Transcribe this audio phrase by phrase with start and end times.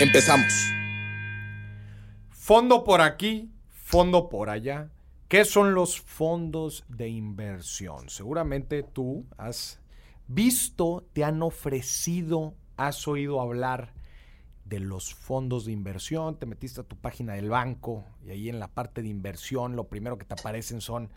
[0.00, 0.72] Empezamos.
[2.30, 4.90] Fondo por aquí, fondo por allá.
[5.28, 8.08] ¿Qué son los fondos de inversión?
[8.08, 9.78] Seguramente tú has
[10.26, 13.94] visto, te han ofrecido, has oído hablar
[14.64, 18.58] de los fondos de inversión, te metiste a tu página del banco y ahí en
[18.58, 21.10] la parte de inversión lo primero que te aparecen son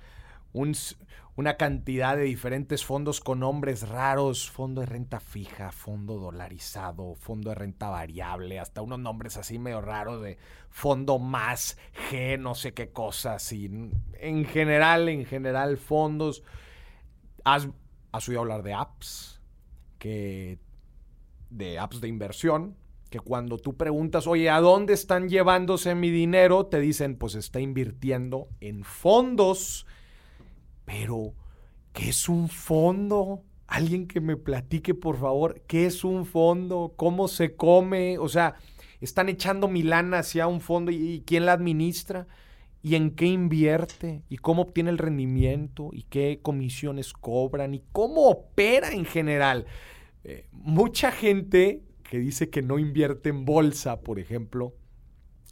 [0.54, 7.50] una cantidad de diferentes fondos con nombres raros, fondo de renta fija, fondo dolarizado, fondo
[7.50, 10.38] de renta variable, hasta unos nombres así medio raros de
[10.70, 11.78] fondo más
[12.10, 13.52] G, no sé qué cosas.
[13.54, 13.70] Y
[14.14, 16.44] en general, en general, fondos.
[17.44, 17.70] Has,
[18.12, 19.40] has oído hablar de apps,
[20.00, 20.60] que,
[21.50, 22.76] de apps de inversión,
[23.10, 26.66] que cuando tú preguntas, oye, ¿a dónde están llevándose mi dinero?
[26.66, 29.86] Te dicen, pues está invirtiendo en fondos
[30.88, 31.34] pero,
[31.92, 33.44] ¿qué es un fondo?
[33.68, 36.94] Alguien que me platique, por favor, ¿qué es un fondo?
[36.96, 38.18] ¿Cómo se come?
[38.18, 38.56] O sea,
[39.02, 42.26] están echando mi lana hacia un fondo y, quién la administra
[42.82, 48.30] y en qué invierte y cómo obtiene el rendimiento y qué comisiones cobran y cómo
[48.30, 49.66] opera en general.
[50.24, 54.74] Eh, mucha gente que dice que no invierte en bolsa, por ejemplo,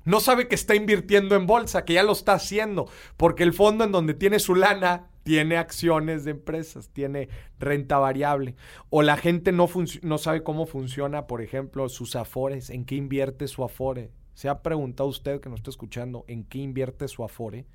[0.06, 3.84] no sabe que está invirtiendo en bolsa, que ya lo está haciendo, porque el fondo
[3.84, 8.56] en donde tiene su lana tiene acciones de empresas, tiene renta variable.
[8.92, 9.68] O la gente no,
[10.04, 14.12] no sabe cómo funciona, por ejemplo, sus afores, en qué invierte su afore.
[14.36, 17.66] ¿Se ha preguntado usted que nos está escuchando en qué invierte su afore?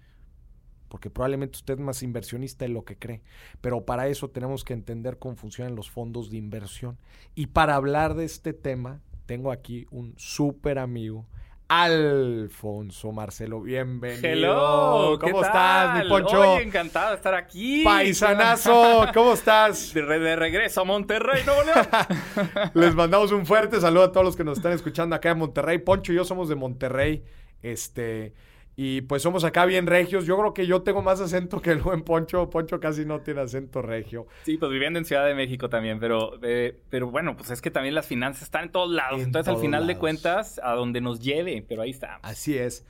[0.89, 3.21] Porque probablemente usted es más inversionista de lo que cree.
[3.61, 6.99] Pero para eso tenemos que entender cómo funcionan los fondos de inversión.
[7.35, 11.27] Y para hablar de este tema, tengo aquí un súper amigo
[11.73, 14.29] Alfonso Marcelo, bienvenido.
[14.29, 16.55] Hello, ¿cómo estás, mi Poncho?
[16.55, 17.85] Oye, encantado de estar aquí.
[17.85, 19.95] Paisanazo, ¿cómo estás?
[19.95, 21.87] De, regreso a Monterrey, Nuevo León.
[22.75, 25.79] Les mandamos un fuerte saludo a todos los que nos están escuchando acá en Monterrey.
[25.79, 27.23] Poncho y yo somos de Monterrey.
[27.63, 28.33] Este,
[28.77, 30.25] y pues somos acá bien regios.
[30.25, 32.49] Yo creo que yo tengo más acento que el buen Poncho.
[32.51, 34.27] Poncho casi no tiene acento regio.
[34.45, 36.01] Sí, pues viviendo en Ciudad de México también.
[36.01, 39.21] Pero, eh, pero bueno, pues es que también las finanzas están en todos lados.
[39.21, 41.65] Entonces, al final de cuentas, a donde nos lleve.
[41.69, 42.21] Pero ahí está.
[42.23, 42.87] Así es.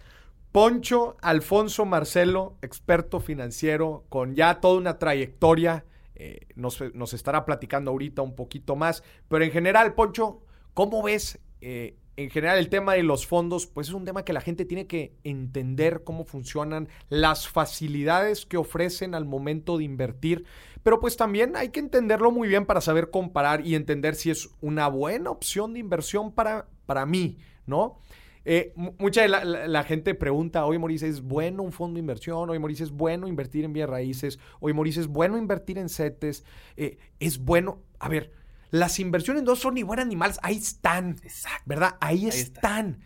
[0.53, 5.85] Poncho Alfonso Marcelo, experto financiero, con ya toda una trayectoria.
[6.15, 9.03] Eh, nos, nos, estará platicando ahorita un poquito más.
[9.29, 10.43] Pero en general, Poncho,
[10.75, 14.33] ¿cómo ves eh, en general el tema de los fondos, pues es un tema que
[14.33, 20.45] la gente tiene que entender cómo funcionan, las facilidades que ofrecen al momento de invertir,
[20.83, 24.51] pero pues también hay que entenderlo muy bien para saber comparar y entender si es
[24.61, 27.99] una buena opción de inversión para, para mí, ¿no?
[28.45, 32.49] Eh, mucha de la, gente pregunta, oye Maurice, ¿es bueno un fondo de inversión?
[32.49, 34.39] Oye Maurice, ¿es bueno invertir en bienes raíces?
[34.61, 36.45] Oye Maurice, ¿es bueno invertir en CETES?
[36.77, 37.83] Eh, ¿Es bueno?
[37.99, 38.33] A ver,
[38.71, 41.17] las inversiones no son ni buenas ni malas, ahí están,
[41.65, 41.97] ¿verdad?
[42.01, 43.01] Ahí, están.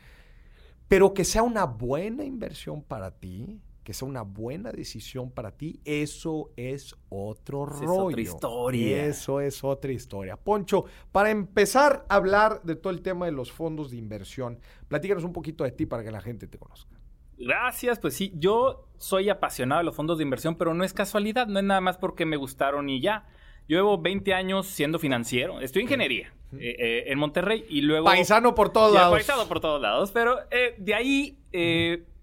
[0.89, 5.81] Pero que sea una buena inversión para ti, que sea una buena decisión para ti,
[5.85, 7.85] eso es otro rollo.
[7.85, 9.07] Es otra historia.
[9.07, 10.37] Eso es otra historia.
[10.37, 14.59] Poncho, para empezar a hablar de todo el tema de los fondos de inversión,
[14.89, 16.95] platícanos un poquito de ti para que la gente te conozca.
[17.37, 21.47] Gracias, pues sí, yo soy apasionado de los fondos de inversión, pero no es casualidad,
[21.47, 23.27] no es nada más porque me gustaron y ya.
[23.69, 25.61] Yo llevo 20 años siendo financiero.
[25.61, 28.05] Estoy en ingeniería eh, eh, en Monterrey y luego...
[28.05, 29.13] Paisano por todos lados.
[29.13, 30.11] Paisano por todos lados.
[30.13, 31.39] Pero eh, de ahí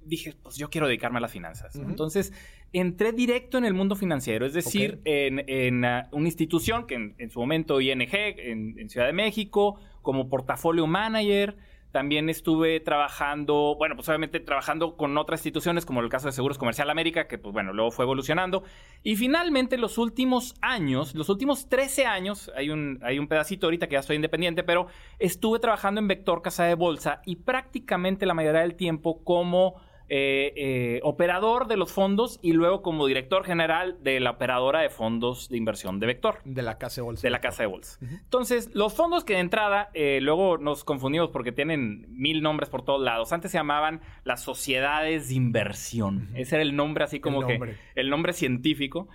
[0.03, 1.75] dije, pues yo quiero dedicarme a las finanzas.
[1.75, 2.33] Entonces
[2.73, 7.39] entré directo en el mundo financiero, es decir, en, uh, una institución que en, su
[7.39, 11.57] momento ING, en Ciudad de México, como portafolio manager.
[11.91, 16.57] También estuve trabajando, bueno, pues obviamente trabajando con otras instituciones, como el caso de Seguros
[16.57, 18.63] Comercial América, que pues bueno, luego fue evolucionando.
[19.03, 23.87] Y finalmente los últimos años, los últimos 13 años, hay un, hay un pedacito ahorita
[23.87, 24.87] que ya soy independiente, pero
[25.19, 29.81] estuve trabajando en Vector Casa de Bolsa y prácticamente la mayoría del tiempo como
[30.13, 34.89] eh, eh, operador de los fondos y luego como director general de la operadora de
[34.89, 36.39] fondos de inversión de Vector.
[36.43, 37.21] De la casa de bolsa.
[37.21, 37.97] De la casa de bolsa.
[38.01, 42.83] Entonces, los fondos que de entrada, eh, luego nos confundimos porque tienen mil nombres por
[42.83, 43.31] todos lados.
[43.31, 46.27] Antes se llamaban las sociedades de inversión.
[46.35, 49.07] Ese era el nombre así como que el nombre científico.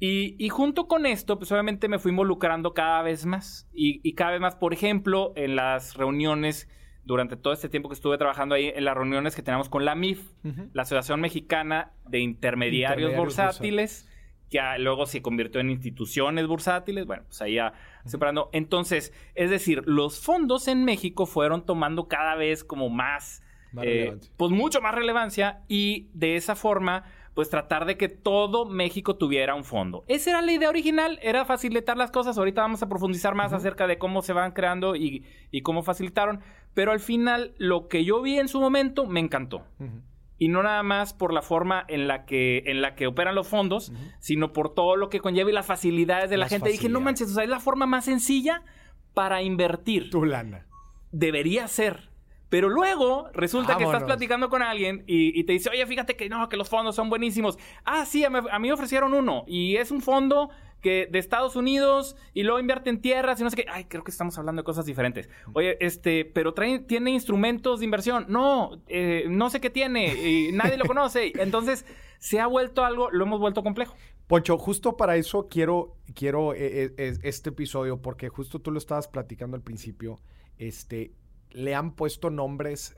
[0.00, 3.68] y, junto con esto, pues obviamente me fui involucrando cada vez más.
[3.72, 6.68] Y, y cada vez más, por ejemplo, en las reuniones
[7.10, 9.96] durante todo este tiempo que estuve trabajando ahí en las reuniones que teníamos con la
[9.96, 10.30] MIF,
[10.72, 14.08] la Asociación Mexicana de Intermediarios, Bursátiles,
[14.48, 17.72] que luego se convirtió en instituciones bursátiles, bueno, pues ahí ya
[18.04, 18.48] separando.
[18.52, 23.42] Entonces, es decir, los fondos en México fueron tomando cada vez como más,
[23.82, 27.04] eh, pues mucho más relevancia y de esa forma
[27.34, 30.04] pues tratar de que todo México tuviera un fondo.
[30.08, 32.36] Esa era la idea original, era facilitar las cosas.
[32.36, 35.24] Ahorita vamos a profundizar más acerca de cómo se van creando y,
[35.62, 36.40] cómo facilitaron.
[36.80, 39.66] Pero al final, lo que yo vi en su momento me encantó.
[40.38, 43.48] Y no nada más por la forma en la que, en la que operan los
[43.48, 46.70] fondos, sino por todo lo que conlleva y las facilidades de la gente.
[46.70, 48.62] Dije, no manches, o sea, es la forma más sencilla
[49.12, 50.08] para invertir.
[50.08, 50.68] Tu lana.
[51.12, 52.08] Debería ser.
[52.48, 56.48] Pero luego resulta que estás platicando con alguien y, te dice, oye, fíjate que no,
[56.48, 57.58] que los fondos son buenísimos.
[57.84, 60.48] Ah, sí, a mí, me ofrecieron uno y es un fondo
[60.80, 63.66] que de Estados Unidos y luego invierte en tierras y no sé qué.
[63.70, 65.28] Ay, creo que estamos hablando de cosas diferentes.
[65.52, 68.26] Oye, este, pero tiene instrumentos de inversión.
[68.28, 71.32] No, eh, no sé qué tiene y nadie lo conoce.
[71.38, 71.84] Entonces,
[72.18, 73.94] se ha vuelto algo, lo hemos vuelto complejo.
[74.26, 79.08] Poncho, justo para eso quiero, quiero eh, eh, este episodio, porque justo tú lo estabas
[79.08, 80.20] platicando al principio.
[80.56, 81.12] Este,
[81.50, 82.96] le han puesto nombres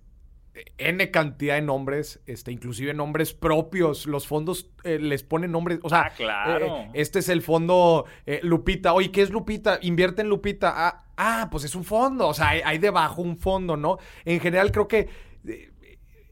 [0.77, 4.07] N cantidad de nombres, este, inclusive nombres propios.
[4.07, 5.79] Los fondos eh, les ponen nombres.
[5.83, 6.67] O sea, ah, claro.
[6.67, 8.93] Eh, este es el fondo eh, Lupita.
[8.93, 9.79] Oye, ¿qué es Lupita?
[9.81, 10.73] Invierte en Lupita.
[10.75, 12.29] Ah, ah pues es un fondo.
[12.29, 13.99] O sea, hay, debajo un fondo, ¿no?
[14.27, 15.09] En general, creo que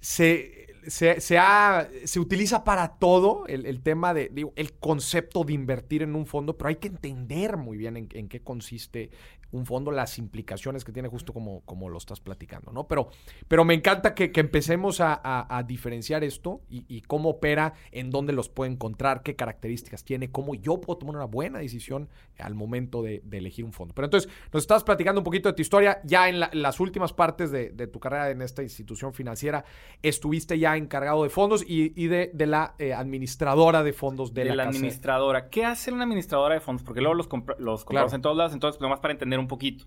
[0.01, 6.15] se, se, se, utiliza para todo el, tema de, digo, el concepto de invertir en
[6.15, 9.11] un fondo, pero hay que entender muy bien en, en qué consiste
[9.53, 12.87] un fondo, las implicaciones que tiene justo como, como lo estás platicando, ¿no?
[12.87, 13.09] Pero,
[13.49, 18.71] pero me encanta que, empecemos a, diferenciar esto y, cómo opera, en dónde los puedo
[18.71, 22.09] encontrar, qué características tiene, cómo yo puedo tomar una buena decisión
[22.39, 23.95] al momento de, elegir un fondo.
[23.95, 27.51] Pero entonces, nos estás platicando un poquito de tu historia, ya en, las últimas partes
[27.51, 29.65] de, tu carrera en esta institución financiera,
[30.03, 34.65] estuviste ya encargado de fondos y, de, la eh, administradora de fondos de, de la,
[34.65, 35.49] administradora.
[35.49, 36.85] ¿Qué hace una administradora de fondos?
[36.85, 39.87] Porque luego los, los compramos en todos lados, entonces, nomás para entender un poquito.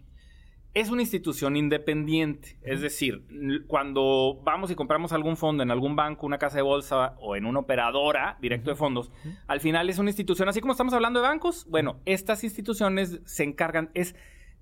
[0.74, 3.28] Es una institución independiente, es decir,
[3.68, 7.46] cuando vamos y compramos algún fondo en algún banco, una casa de bolsa o en
[7.46, 9.12] una operadora directo de fondos,
[9.46, 13.44] al final es una institución, así como estamos hablando de bancos, bueno, estas instituciones se
[13.44, 14.16] encargan, es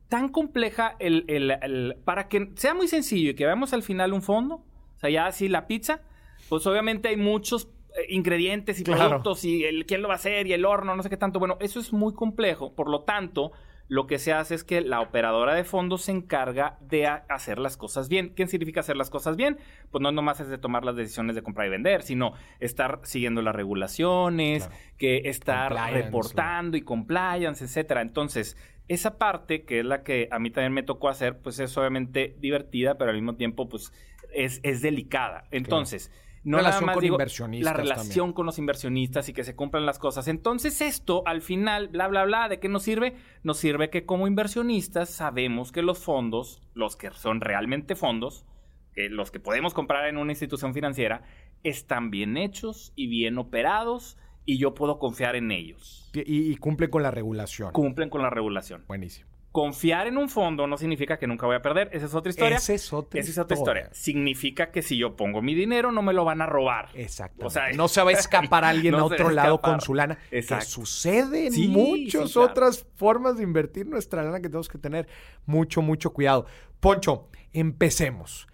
[0.10, 4.56] tan compleja el, para que sea muy sencillo y que veamos al final un fondo,
[4.56, 6.02] o sea, ya así la pizza,
[6.50, 10.48] pues obviamente hay muchos eh, ingredientes y productos y el quién lo va a hacer
[10.48, 11.40] y el horno, no sé qué tanto.
[11.40, 13.52] Bueno, eso es muy complejo, por lo tanto,
[13.92, 17.76] lo que se hace es que la operadora de fondos se encarga de hacer las
[17.76, 18.34] cosas bien.
[18.34, 19.58] ¿Qué significa hacer las cosas bien?
[19.92, 23.42] Pues no nomás es de tomar las decisiones de comprar y vender, sino estar siguiendo
[23.42, 28.02] las regulaciones, que estar reportando y compliance, etcétera.
[28.02, 28.56] Entonces,
[28.88, 32.38] esa parte, que es la que a mí también me tocó hacer, pues es obviamente
[32.40, 33.92] divertida, pero al mismo tiempo, pues
[34.34, 35.50] es, es delicada.
[35.52, 37.74] Entonces, no relación con inversionistas.
[37.74, 40.28] La relación con los inversionistas y que se cumplan las cosas.
[40.28, 43.16] Entonces, esto al final, bla, bla, bla, ¿de qué nos sirve?
[43.44, 48.46] Nos sirve que como inversionistas sabemos que los fondos, los que son realmente fondos,
[48.94, 51.24] que los que podemos comprar en una institución financiera,
[51.64, 56.10] están bien hechos y bien operados y yo puedo confiar en ellos.
[56.14, 57.72] Y, y cumplen con la regulación.
[57.72, 58.84] Cumplen con la regulación.
[58.88, 59.31] Buenísimo.
[59.52, 61.90] Confiar en un fondo no significa que nunca voy a perder.
[61.92, 62.58] Esa es otra historia.
[62.58, 63.90] Esa es otra, Esa es otra historia.
[63.92, 66.90] Significa que si yo pongo mi dinero no me lo van a robar.
[66.94, 67.48] Exacto.
[67.48, 70.18] O sea, no se va a escapar alguien a otro lado con su lana.
[70.32, 70.66] Exacto.
[70.66, 75.08] Que sucede en muchas otras formas de invertir nuestra lana que tenemos que tener
[75.46, 76.46] mucho, mucho cuidado.
[76.80, 78.48] Poncho, empecemos.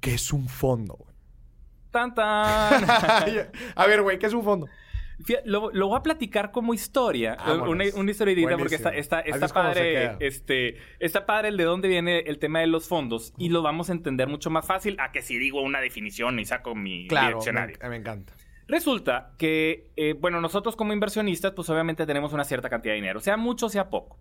[0.00, 1.06] ¿Qué es un fondo?
[1.92, 2.84] Tan, tan.
[3.76, 4.66] a ver, güey, ¿qué es un fondo?
[5.44, 10.76] Lo, voy a platicar como historia, una, una historia porque está, está, está padre, este,
[11.00, 13.92] está padre el de dónde viene el tema de los fondos y lo vamos a
[13.92, 17.78] entender mucho más fácil a que si digo una definición y saco mi claro, diccionario.
[17.82, 18.34] Me, me encanta.
[18.68, 23.20] Resulta que, eh, bueno, nosotros como inversionistas, pues obviamente tenemos una cierta cantidad de dinero,
[23.20, 24.18] sea mucho, sea poco.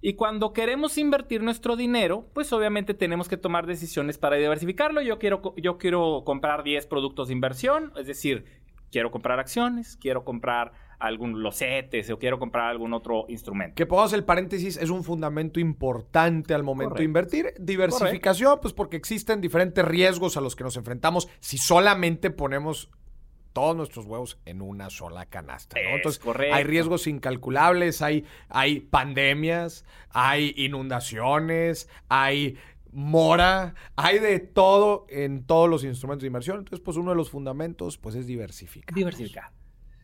[0.00, 5.00] Y cuando queremos invertir nuestro dinero, pues obviamente tenemos que tomar decisiones para diversificarlo.
[5.00, 8.44] Yo quiero, yo quiero comprar 10 productos de inversión, es decir,
[8.94, 10.70] quiero comprar acciones, quiero comprar
[11.00, 13.74] algún losetes o quiero comprar algún otro instrumento.
[13.74, 17.54] Que pongamos el paréntesis, es un fundamento importante al momento de invertir.
[17.58, 22.88] Diversificación, pues porque existen diferentes riesgos a los que nos enfrentamos si solamente ponemos
[23.52, 25.76] todos nuestros huevos en una sola canasta.
[25.82, 25.96] ¿no?
[25.96, 26.20] Entonces,
[26.52, 32.58] hay riesgos incalculables, hay, hay pandemias, hay inundaciones, hay
[32.94, 36.58] mora, hay de todo en todos los instrumentos de inversión.
[36.58, 38.94] Entonces, pues uno de los fundamentos, pues es diversificar.
[38.94, 39.50] Diversificar.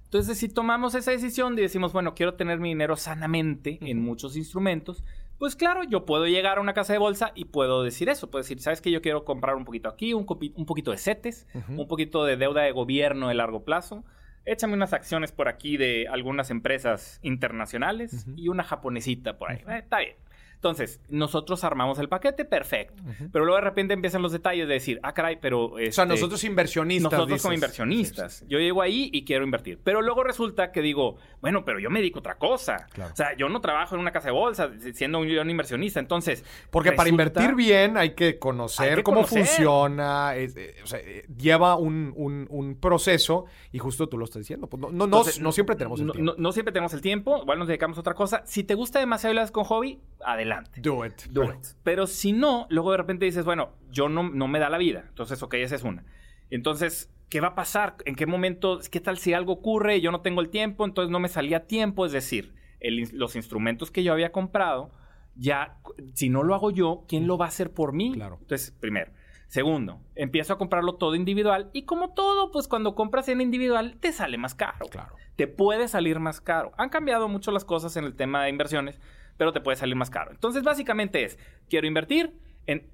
[0.05, 4.37] Entonces, si tomamos esa decisión y decimos, bueno, quiero tener mi dinero sanamente en muchos
[4.37, 5.05] instrumentos,
[5.39, 8.29] pues claro, yo puedo llegar a una casa de bolsa y puedo decir eso.
[8.29, 11.47] Puedo decir, ¿sabes que Yo quiero comprar un poquito aquí, un, un poquito de CETES,
[11.69, 14.05] un poquito de deuda de gobierno de largo plazo.
[14.45, 19.59] Échame unas acciones por aquí de algunas empresas internacionales y una japonesita por ahí.
[19.69, 20.17] Eh, está bien.
[20.61, 23.03] Entonces, nosotros armamos el paquete, perfecto.
[23.33, 25.69] Pero luego de repente empiezan los detalles de decir, ah, caray, pero...
[25.69, 27.11] o sea, este, nosotros inversionistas.
[27.11, 28.45] Nosotros como inversionistas.
[28.47, 29.81] Yo llego ahí y quiero invertir.
[29.83, 32.89] Pero luego resulta que digo, bueno, pero yo me dedico a otra cosa.
[32.95, 35.99] O sea, yo no trabajo en una casa de bolsa siendo un, inversionista.
[35.99, 36.45] Entonces...
[36.71, 40.37] Porque para invertir bien hay que conocer cómo funciona.
[40.37, 44.67] Eh, o sea, eh, lleva un, proceso y justo tú lo estás diciendo.
[44.67, 46.35] Pues no, no, no, siempre tenemos el tiempo.
[46.37, 47.39] No, siempre tenemos el tiempo.
[47.41, 48.43] Igual nos dedicamos a otra cosa.
[48.45, 51.23] Si te gusta demasiado las con hobby, adelante Do it.
[51.31, 51.67] Do it.
[51.83, 55.05] Pero si no, luego de repente dices, bueno, yo no, no me da la vida.
[55.09, 56.05] Entonces, ok, esa es una.
[56.51, 57.97] Entonces, ¿qué va a pasar?
[58.05, 58.81] ¿En qué momento?
[58.91, 60.85] ¿Qué tal si algo ocurre yo no tengo el tiempo?
[60.85, 62.07] Entonces no me salía tiempo.
[62.07, 64.91] Es decir, los instrumentos que yo había comprado,
[65.35, 65.79] ya,
[66.15, 68.13] si no lo hago yo, ¿quién lo va a hacer por mí?
[68.13, 68.39] Claro.
[68.41, 69.13] Entonces, primero.
[69.51, 74.13] Segundo, empiezo a comprarlo todo individual y como todo, pues cuando compras en individual te
[74.13, 74.87] sale más caro.
[74.87, 75.17] Claro.
[75.35, 76.71] Te puede salir más caro.
[76.79, 79.01] Han cambiado mucho las cosas en el tema de inversiones,
[79.41, 80.33] pero te puede salir más caro.
[80.33, 81.39] Entonces, básicamente es,
[81.71, 82.35] quiero invertir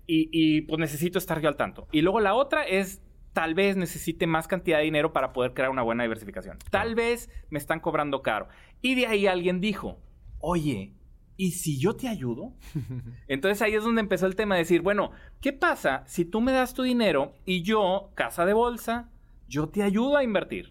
[0.07, 1.89] y, pues necesito estar yo al tanto.
[1.91, 5.71] Y luego la otra es, tal vez necesite más cantidad de dinero para poder crear
[5.71, 6.57] una buena diversificación.
[6.71, 8.47] Tal vez me están cobrando caro.
[8.81, 9.99] Y de ahí alguien dijo,
[10.39, 10.93] oye,
[11.37, 12.53] ¿y si yo te ayudo?
[13.27, 15.11] Entonces ahí es donde empezó el tema de decir, bueno,
[15.41, 19.11] ¿qué pasa si tú me das tu dinero y yo, casa de bolsa,
[19.49, 20.71] yo te ayudo a invertir?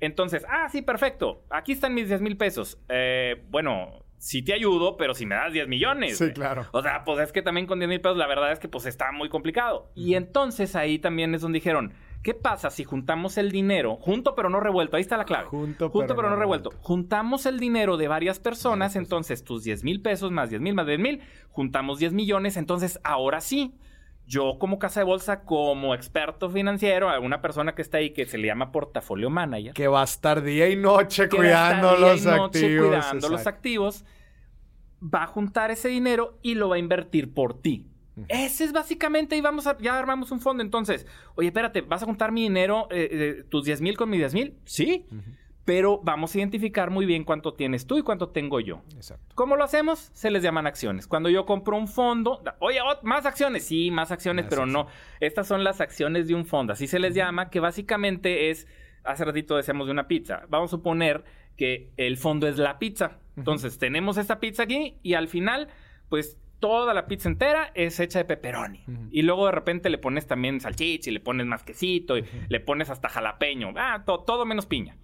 [0.00, 1.44] Entonces, ah, sí, perfecto.
[1.50, 2.78] Aquí están mis 10 mil pesos.
[2.88, 6.18] Eh, bueno, sí te ayudo, pero si me das 10 millones.
[6.18, 6.66] Sí, claro.
[6.72, 8.86] O sea, pues es que también con 10 mil pesos la verdad es que pues
[8.86, 9.90] está muy complicado.
[9.94, 14.50] Y entonces ahí también es donde dijeron, ¿qué pasa si juntamos el dinero, junto pero
[14.50, 14.96] no revuelto?
[14.96, 15.46] Ahí está la clave.
[15.46, 16.70] Junto, junto pero, no, revuelto.
[16.80, 20.86] Juntamos el dinero de varias personas, entonces tus 10 mil pesos más 10 mil más
[20.86, 21.20] 10 mil,
[21.50, 23.74] juntamos 10 millones, entonces ahora sí
[24.28, 28.36] yo como casa de bolsa, como experto financiero, alguna persona que está ahí que se
[28.36, 29.72] le llama portafolio manager.
[29.72, 32.88] Que va a estar día y noche cuidando los activos.
[32.88, 34.04] Cuidando los activos.
[35.02, 37.86] Va a juntar ese dinero y lo va a invertir por ti.
[38.26, 40.62] Ese es básicamente, y vamos a, ya armamos un fondo.
[40.62, 41.06] Entonces,
[41.36, 44.34] oye, espérate, ¿vas a juntar mi dinero, eh, eh, tus 10 mil con mis 10
[44.34, 44.58] mil?
[44.64, 45.06] Sí
[45.68, 48.80] pero vamos a identificar muy bien cuánto tienes tú y cuánto tengo yo.
[48.96, 49.34] Exacto.
[49.34, 50.08] ¿Cómo lo hacemos?
[50.14, 51.06] Se les llaman acciones.
[51.06, 54.86] Cuando yo compro un fondo, oye, más acciones, sí, más acciones, pero no.
[55.20, 58.66] Estas son las acciones de un fondo, así se les llama, que básicamente es,
[59.04, 60.44] hace ratito decíamos de una pizza.
[60.48, 61.24] Vamos a suponer
[61.58, 63.18] que el fondo es la pizza.
[63.36, 65.68] Entonces, tenemos esta pizza aquí y al final,
[66.08, 68.86] pues toda la pizza entera es hecha de pepperoni.
[69.10, 72.58] Y luego de repente le pones también salchicha y le pones más quesito y le
[72.58, 73.74] pones hasta jalapeño.
[73.76, 74.96] Ah, todo menos piña.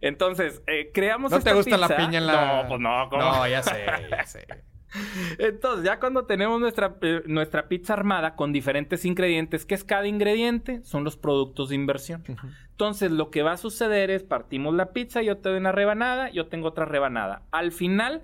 [0.00, 2.62] Entonces, eh, creamos ¿No te gusta la piña en la...?
[2.62, 3.08] No, pues no.
[3.10, 3.22] ¿cómo?
[3.22, 4.46] No, ya sé, ya sé.
[5.38, 10.06] Entonces, ya cuando tenemos nuestra, eh, nuestra pizza armada con diferentes ingredientes, ¿qué es cada
[10.06, 10.82] ingrediente?
[10.82, 12.24] Son los productos de inversión.
[12.70, 16.30] Entonces, lo que va a suceder es partimos la pizza, yo te doy una rebanada,
[16.30, 17.42] yo tengo otra rebanada.
[17.50, 18.22] Al final,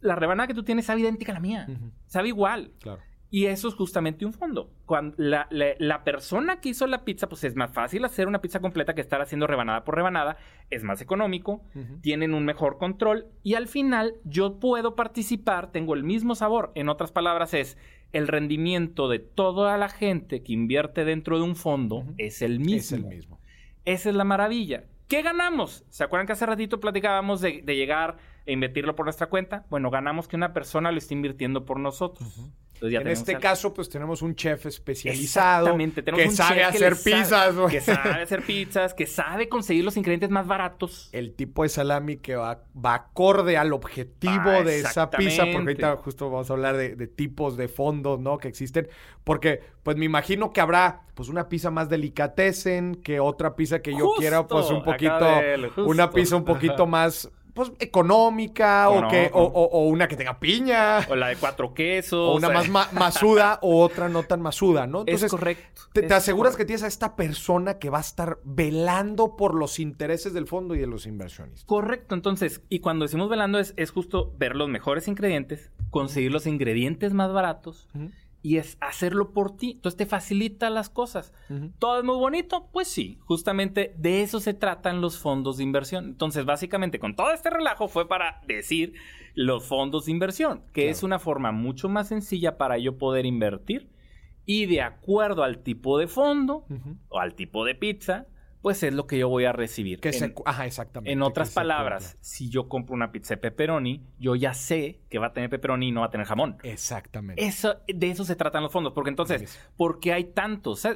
[0.00, 1.66] la rebanada que tú tienes sabe idéntica a la mía.
[2.06, 2.72] Sabe igual.
[2.80, 3.02] Claro.
[3.32, 4.70] Y eso es justamente un fondo.
[4.84, 8.94] Cuando la, persona que hizo la pizza, pues es más fácil hacer una pizza completa
[8.94, 10.36] que estar haciendo rebanada por rebanada.
[10.68, 11.62] Es más económico,
[12.02, 16.72] tienen un mejor control y al final yo puedo participar, tengo el mismo sabor.
[16.74, 17.78] En otras palabras, es
[18.12, 22.76] el rendimiento de toda la gente que invierte dentro de un fondo es el mismo.
[22.76, 23.40] Es el mismo.
[23.86, 24.84] Esa es la maravilla.
[25.08, 25.86] ¿Qué ganamos?
[25.88, 29.64] ¿Se acuerdan que hace ratito platicábamos de, de llegar e invertirlo por nuestra cuenta?
[29.70, 34.22] Bueno, ganamos que una persona lo esté invirtiendo por nosotros en este caso, pues tenemos
[34.22, 39.96] un chef especializado que sabe hacer pizzas, Que sabe hacer pizzas, que sabe conseguir los
[39.96, 41.08] ingredientes más baratos.
[41.12, 45.58] El tipo de salami que va, va acorde al objetivo ah, de esa pizza, porque
[45.58, 48.38] ahorita justo vamos a hablar de, tipos de fondos, ¿no?
[48.38, 48.88] Que existen.
[49.24, 53.92] Porque, pues me imagino que habrá, pues una pizza más delicatessen que otra pizza que
[53.92, 55.28] yo quiera, pues un poquito,
[55.76, 61.00] una pizza un poquito más pues, económica o, que, o, una que tenga piña.
[61.08, 62.28] O la de cuatro quesos.
[62.30, 65.00] O una más masuda o otra no tan masuda, ¿no?
[65.00, 65.82] Entonces, es correcto.
[65.92, 70.32] Te, aseguras que tienes a esta persona que va a estar velando por los intereses
[70.32, 71.64] del fondo y de los inversionistas.
[71.64, 72.14] Correcto.
[72.14, 77.12] Entonces, y cuando decimos velando es, es justo ver los mejores ingredientes, conseguir los ingredientes
[77.12, 77.88] más baratos
[78.42, 79.72] y es hacerlo por ti.
[79.76, 81.32] Entonces te facilita las cosas.
[81.78, 82.68] ¿Todo es muy bonito?
[82.72, 86.06] Pues sí, justamente de eso se tratan los fondos de inversión.
[86.06, 88.94] Entonces, básicamente, con todo este relajo fue para decir
[89.34, 93.88] los fondos de inversión, que es una forma mucho más sencilla para yo poder invertir
[94.44, 96.66] y de acuerdo al tipo de fondo
[97.08, 98.26] o al tipo de pizza,
[98.62, 99.98] pues es lo que yo voy a recibir.
[100.00, 101.12] Que en, ajá, exactamente.
[101.12, 105.26] En otras palabras, si yo compro una pizza de pepperoni, yo ya sé que va
[105.26, 106.56] a tener pepperoni y no va a tener jamón.
[106.62, 107.44] Exactamente.
[107.44, 108.92] Eso, de eso se tratan los fondos.
[108.92, 110.86] Porque entonces, ¿por qué hay tantos?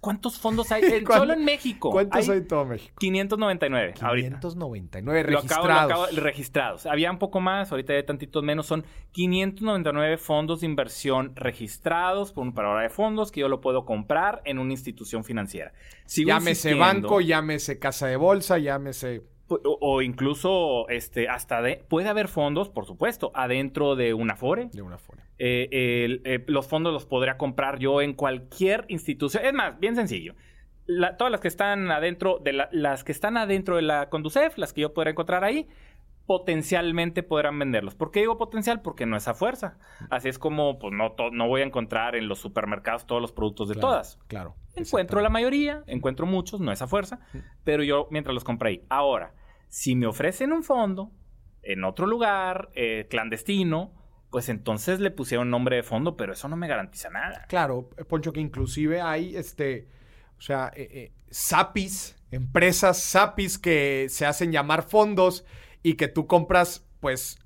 [0.00, 0.82] ¿Cuántos fondos hay?
[1.06, 1.90] solo en México.
[1.90, 2.94] ¿Cuántos hay, en todo México?
[3.00, 3.94] 599.
[3.94, 6.16] 599 registrados.
[6.16, 6.86] registrados.
[6.86, 8.66] Había un poco más, ahorita hay tantitos menos.
[8.66, 13.84] Son 599 fondos de inversión registrados por un parador de fondos que yo lo puedo
[13.84, 15.72] comprar en una institución financiera.
[16.12, 19.22] Sigo Llámese banco, llámese casa de bolsa, llámese...
[19.48, 24.68] O, incluso este, hasta de, puede haber fondos, por supuesto, adentro de una Afore.
[24.74, 25.22] De una Afore.
[25.38, 29.42] Eh, eh, los fondos los podría comprar yo en cualquier institución.
[29.42, 30.34] Es más, bien sencillo.
[31.16, 34.82] todas las que están adentro de las que están adentro de la Conducef, las que
[34.82, 35.66] yo podría encontrar ahí,
[36.32, 37.94] potencialmente podrán venderlos.
[37.94, 38.80] ¿Por qué digo potencial?
[38.80, 39.76] Porque no es a fuerza.
[40.08, 43.68] Así es como, pues no, no voy a encontrar en los supermercados todos los productos
[43.68, 44.18] de todas.
[44.28, 44.56] Claro.
[44.74, 47.20] Encuentro la mayoría, encuentro muchos, no es a fuerza,
[47.64, 48.86] pero yo mientras los compré ahí.
[48.88, 49.34] Ahora,
[49.68, 51.12] si me ofrecen un fondo
[51.62, 53.92] en otro lugar, eh, clandestino,
[54.30, 57.44] pues entonces le pusieron nombre de fondo, pero eso no me garantiza nada.
[57.46, 59.86] Claro, Poncho, que inclusive hay, este,
[60.38, 65.44] o sea, eh, eh, SAPIs, empresas SAPIs que se hacen llamar fondos
[65.82, 67.38] y que tú compras, pues,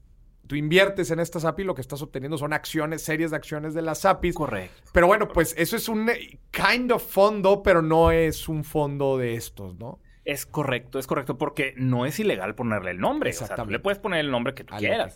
[0.46, 3.82] tú inviertes en esta SAPI, lo que estás obteniendo son acciones, series de acciones de
[3.82, 4.34] las SAPIs.
[4.34, 4.90] Correcto.
[4.92, 9.18] Pero bueno, pues eso es un eh, kind of fondo, pero no es un fondo
[9.18, 10.00] de estos, ¿no?
[10.24, 13.30] Es correcto, es correcto, porque no es ilegal ponerle el nombre.
[13.30, 15.14] O sea, tú le puedes poner el nombre que tú quieras.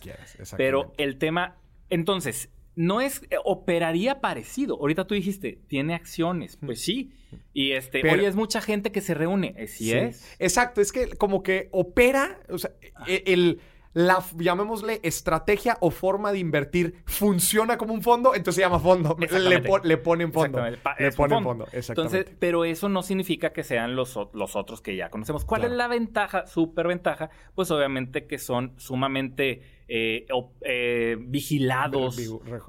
[0.55, 1.57] pero el tema,
[1.89, 4.77] entonces, no es, eh, operaría parecido.
[4.79, 6.57] Ahorita tú dijiste, tiene acciones.
[6.57, 7.11] Pues sí.
[7.53, 9.53] Y este, hoy es mucha gente que se reúne.
[9.57, 10.35] Eh, sí, es.
[10.39, 12.71] Exacto, es que como que opera, o sea,
[13.07, 13.59] e, el,
[13.93, 19.17] la, llamémosle, estrategia o forma de invertir funciona como un fondo, entonces se llama fondo.
[19.19, 20.61] Le, le, ponen fondo.
[20.65, 20.77] Le
[21.11, 21.67] ponen fondo.
[21.71, 22.17] Exactamente.
[22.17, 25.45] Entonces, pero eso no significa que sean los, los otros que ya conocemos.
[25.45, 27.29] ¿Cuál es la ventaja, súper ventaja?
[27.53, 29.61] Pues obviamente que son sumamente
[29.93, 30.25] eh,
[30.61, 32.17] eh, vigilados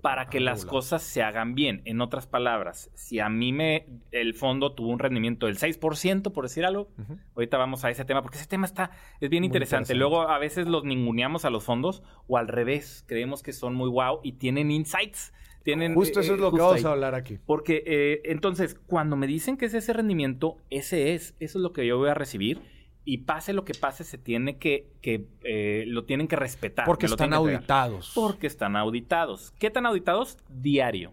[0.03, 1.81] para que las cosas se hagan bien.
[1.85, 6.43] En otras palabras, si a mí me el fondo tuvo un rendimiento del 6%, por
[6.43, 6.89] decir algo,
[7.37, 9.95] ahorita vamos a ese tema, porque ese tema está, es bien interesante.
[9.95, 13.89] Luego a veces los ninguneamos a los fondos o al revés, creemos que son muy
[13.89, 15.33] wow y tienen insights.
[15.63, 17.39] Tienen, justo eso es lo que vamos a hablar aquí.
[17.47, 21.87] Porque entonces, cuando me dicen que es ese rendimiento, ese es, eso es lo que
[21.87, 26.05] yo voy a recibir y pase lo que pase, se tiene que, que eh, lo
[26.05, 26.87] tienen que respetar.
[26.87, 28.13] Porque están auditados.
[28.15, 29.53] Porque están auditados.
[29.59, 30.39] ¿Qué tan auditados?
[30.49, 31.13] Diario.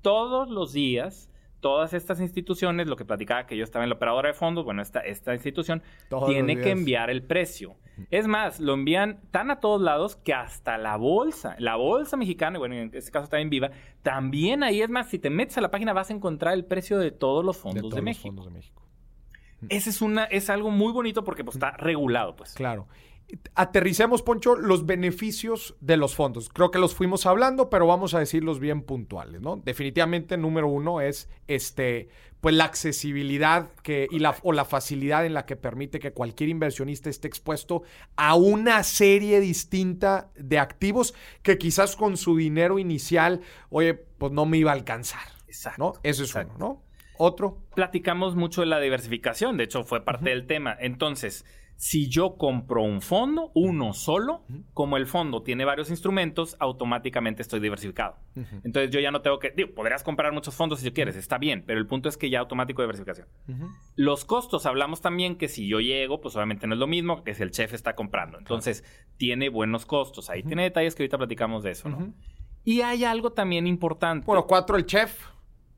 [0.00, 4.28] Todos los días, todas estas instituciones, lo que platicaba que yo estaba en la operadora
[4.28, 5.82] de fondos, bueno, esta, esta institución
[6.26, 7.74] tiene que enviar el precio.
[8.10, 12.58] Es más, lo envían tan a todos lados que hasta la bolsa, la bolsa mexicana,
[12.58, 13.70] bueno, en este caso también viva,
[14.02, 16.98] también ahí es más, si te metes a la página vas a encontrar el precio
[16.98, 18.28] de todos los fondos de, México.
[18.28, 18.83] Fondos de México.
[19.68, 22.54] Ese es, una, es algo muy bonito porque pues, está regulado, pues.
[22.54, 22.88] Claro.
[23.54, 26.50] Aterricemos, Poncho, los beneficios de los fondos.
[26.50, 29.56] Creo que los fuimos hablando, pero vamos a decirlos bien puntuales, ¿no?
[29.56, 32.08] Definitivamente, número uno es este,
[32.40, 36.50] pues la accesibilidad que, y la, o la facilidad en la que permite que cualquier
[36.50, 37.82] inversionista esté expuesto
[38.16, 44.44] a una serie distinta de activos que quizás con su dinero inicial, oye, pues no
[44.44, 45.26] me iba a alcanzar.
[45.46, 45.82] Exacto.
[45.82, 46.00] ¿no?
[46.02, 46.83] Eso es uno, ¿no?
[47.18, 47.58] Otro.
[47.74, 50.76] Platicamos mucho de la diversificación, de hecho fue parte del tema.
[50.78, 51.44] Entonces,
[51.76, 57.60] si yo compro un fondo, uno solo, como el fondo tiene varios instrumentos, automáticamente estoy
[57.60, 58.16] diversificado.
[58.62, 61.64] Entonces yo ya no tengo que, digo, podrías comprar muchos fondos si quieres, está bien,
[61.66, 63.26] pero el punto es que ya automático diversificación.
[63.96, 67.34] Los costos, hablamos también que si yo llego, pues obviamente no es lo mismo que
[67.34, 68.38] si el chef está comprando.
[68.38, 68.84] Entonces
[69.16, 70.30] tiene buenos costos.
[70.30, 72.14] Ahí tiene detalles que ahorita platicamos de eso, ¿no?
[72.62, 74.24] Y hay algo también importante.
[74.26, 75.33] Bueno, cuatro el chef.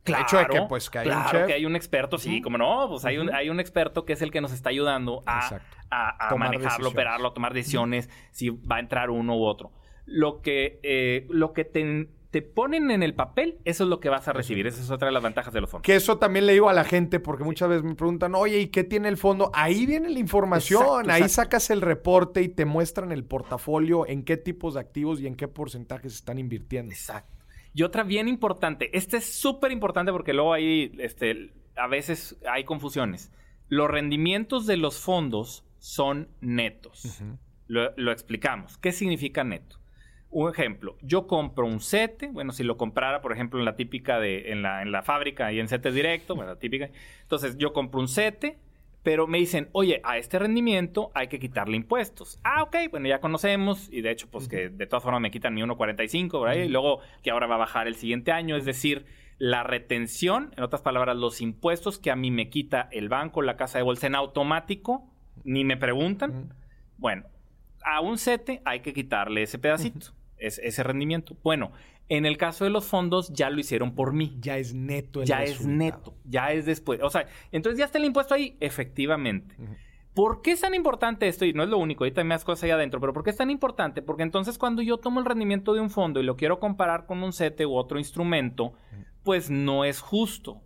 [0.06, 1.46] Claro, hecho de que, pues, que hay un chef.
[1.46, 4.22] que hay un experto, sí, como no, pues hay, un, hay un experto que es
[4.22, 8.80] el que nos está ayudando a, a, manejarlo, operarlo, a tomar decisiones, si va a
[8.80, 9.72] entrar uno u otro.
[10.04, 14.08] Lo que, eh, lo que te, te ponen en el papel, eso es lo que
[14.08, 14.66] vas a recibir.
[14.66, 15.84] Esa es otra de las ventajas de los fondos.
[15.84, 18.66] Que eso también le digo a la gente, porque muchas veces me preguntan, oye, ¿y
[18.68, 19.50] qué tiene el fondo?
[19.54, 24.36] Ahí viene la información, ahí sacas el reporte y te muestran el portafolio, en qué
[24.36, 26.92] tipos de activos y en qué porcentajes están invirtiendo.
[26.92, 27.35] Exacto.
[27.76, 32.64] Y otra bien importante, este es súper importante porque luego ahí, este, a veces hay
[32.64, 33.30] confusiones.
[33.68, 37.22] Los rendimientos de los fondos son netos.
[37.68, 38.78] lo explicamos.
[38.78, 39.78] ¿Qué significa neto?
[40.30, 44.18] Un ejemplo, yo compro un sete, bueno, si lo comprara, por ejemplo, en la típica
[44.20, 46.88] de, en la, en la fábrica y en sete directo, bueno, la típica.
[47.20, 48.58] Entonces, yo compro un sete,
[49.06, 52.40] pero me dicen, oye, a este rendimiento hay que quitarle impuestos.
[52.42, 55.54] Ah, ok, bueno, ya conocemos, y de hecho, pues que de todas formas me quitan
[55.54, 56.64] mi 1.45, ¿verdad?
[56.64, 59.06] Y luego que ahora va a bajar el siguiente año, es decir,
[59.38, 63.56] la retención, en otras palabras, los impuestos que a mí me quita el banco, la
[63.56, 65.08] casa de bolsa en automático,
[65.44, 66.52] ni me preguntan.
[66.98, 67.26] Bueno,
[67.84, 71.36] a un sete hay que quitarle ese pedacito, ese rendimiento.
[71.44, 71.70] Bueno,
[72.08, 74.36] en el caso de los fondos ya lo hicieron por mí.
[74.40, 77.00] Ya es neto el Ya es neto, ya es después.
[77.02, 79.56] O sea, entonces ya está el impuesto ahí, efectivamente.
[80.14, 81.44] ¿Por qué es tan importante esto?
[81.44, 83.36] Y no es lo único, ahorita hay más cosas ahí adentro, pero ¿por qué es
[83.36, 84.00] tan importante?
[84.00, 87.22] Porque entonces cuando yo tomo el rendimiento de un fondo y lo quiero comparar con
[87.22, 88.72] un CETE u otro instrumento,
[89.24, 90.62] pues no es justo.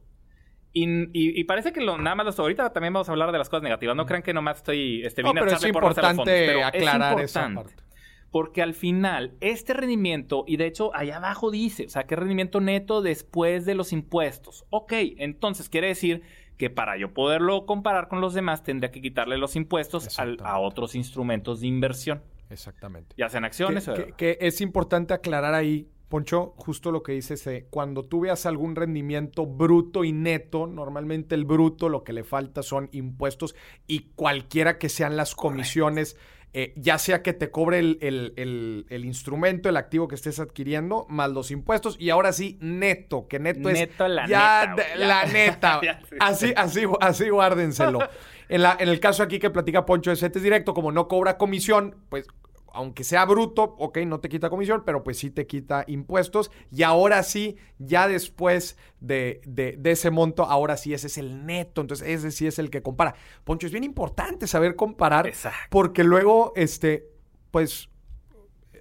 [0.73, 3.97] Y, parece que lo, nada más ahorita también vamos a hablar de las cosas negativas.
[3.97, 7.90] No crean que nomás estoy este, no, pero es importante aclarar esa parte.
[8.31, 12.61] Porque al final, este rendimiento, y de hecho allá abajo dice, o sea, ¿qué rendimiento
[12.61, 14.65] neto después de los impuestos?
[14.71, 16.23] Ok, entonces quiere decir
[16.57, 20.95] que para yo poderlo comparar con los demás tendría que quitarle los impuestos a otros
[20.95, 22.23] instrumentos de inversión.
[22.51, 23.15] Exactamente.
[23.17, 23.89] Ya sean acciones.
[24.17, 28.75] que es importante aclarar ahí Poncho, justo lo que dices, eh, cuando tú veas algún
[28.75, 33.55] rendimiento bruto y neto, normalmente el bruto lo que le falta son impuestos
[33.87, 36.17] y cualquiera que sean las comisiones,
[36.53, 41.51] eh, ya sea que te cobre el, instrumento, el activo que estés adquiriendo, más los
[41.51, 44.97] impuestos, y ahora sí, neto, que neto, es la ya, neta.
[44.97, 45.81] La neta.
[46.21, 48.01] así, así, así guárdenselo.
[48.51, 51.39] En, la, en el caso aquí que platica Poncho de CETES Directo, como no cobra
[51.39, 52.27] comisión, pues
[52.73, 56.51] aunque sea bruto, ok, no te quita comisión, pero pues sí te quita impuestos.
[56.71, 59.41] Y ahora sí, ya después de,
[59.85, 61.81] ese monto, ahora sí ese es el neto.
[61.81, 63.15] Entonces, ese sí es el que compara.
[63.45, 65.31] Poncho, es bien importante saber comparar.
[65.69, 67.09] Porque luego, este,
[67.51, 67.90] pues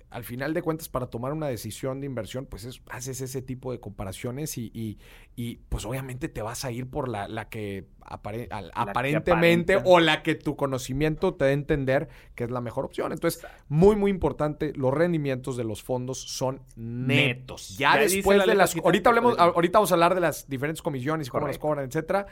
[0.09, 3.79] al final de cuentas, para tomar una decisión de inversión, pues haces ese tipo de
[3.79, 4.97] comparaciones y,
[5.35, 10.35] y, pues obviamente te vas a ir por la, la que aparentemente o la que
[10.35, 13.11] tu conocimiento te dé a entender que es la mejor opción.
[13.11, 17.77] Entonces, muy, muy importante, los rendimientos de los fondos son netos.
[17.77, 18.75] Ya, después de las...
[18.75, 22.25] Ahorita, hablemos, ahorita vamos a hablar de las diferentes comisiones y cómo las cobran, etcétera.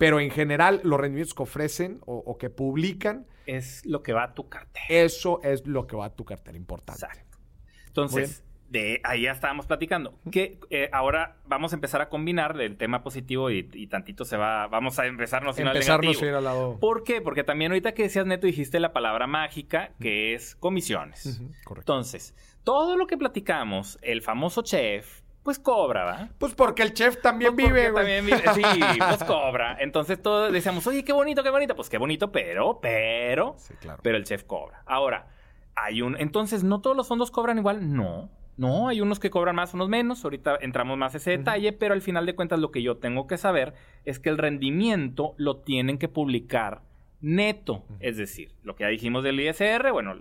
[0.00, 3.26] Pero en general, los rendimientos que ofrecen o, que publican.
[3.44, 4.86] Es lo que va a tu cartera.
[4.88, 7.04] Eso es lo que va a tu cartera, importante.
[7.04, 7.38] Exacto.
[7.86, 10.18] Entonces, de ahí ya estábamos platicando.
[10.32, 14.68] Que eh, ahora vamos a empezar a combinar el tema positivo y, tantito se va.
[14.68, 16.78] Vamos a empezarnos a Empezarnos a ir al lado.
[16.80, 17.20] ¿Por qué?
[17.20, 21.42] Porque también ahorita que decías neto dijiste la palabra mágica que es comisiones.
[21.62, 21.92] correcto.
[21.92, 22.34] Entonces,
[22.64, 25.19] todo lo que platicamos, el famoso chef,
[25.50, 26.28] pues cobra, ¿va?
[26.38, 28.62] Pues porque el chef también pues vive, También vive, sí,
[29.08, 29.76] pues cobra.
[29.80, 31.74] Entonces todos decíamos, oye, qué bonito, qué bonito.
[31.74, 33.98] Pues qué bonito, pero, pero, sí, claro.
[34.00, 34.84] pero el chef cobra.
[34.86, 35.26] Ahora,
[35.74, 37.92] hay un, entonces, ¿no todos los fondos cobran igual?
[37.96, 38.30] No.
[38.56, 40.22] No, hay unos que cobran más, unos menos.
[40.22, 43.26] Ahorita entramos más a ese detalle, pero al final de cuentas lo que yo tengo
[43.26, 46.82] que saber es que el rendimiento lo tienen que publicar
[47.20, 50.14] neto, es decir, lo que ya dijimos del ISR, bueno,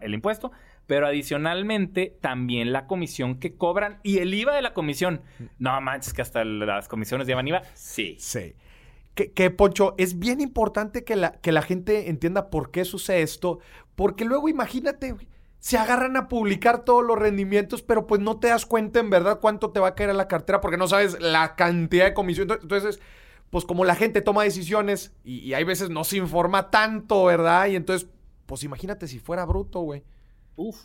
[0.00, 0.52] el impuesto,
[0.86, 5.22] pero adicionalmente también la comisión que cobran y el IVA de la comisión.
[5.58, 7.62] No manches, que hasta las comisiones llevan IVA.
[7.74, 8.16] Sí.
[8.18, 8.54] Sí.
[9.14, 13.60] Que, Poncho, es bien importante que la, que la gente entienda por qué sucede esto,
[13.94, 15.14] porque luego imagínate,
[15.60, 19.38] se agarran a publicar todos los rendimientos, pero pues no te das cuenta en verdad
[19.40, 22.48] cuánto te va a caer a la cartera porque no sabes la cantidad de comisión.
[22.60, 23.00] Entonces,
[23.50, 27.68] pues como la gente toma decisiones y, y hay veces no se informa tanto, ¿verdad?
[27.68, 28.10] Y entonces,
[28.46, 30.02] pues imagínate si fuera bruto, güey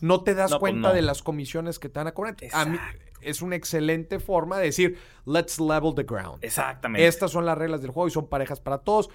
[0.01, 2.35] no te das pues cuenta de las comisiones que te van a cobrar.
[2.53, 2.77] A mí
[3.21, 6.43] es una excelente forma de decir, let's level the ground.
[6.43, 7.07] Exactamente.
[7.07, 9.09] Estas son las reglas del juego y son parejas para todos.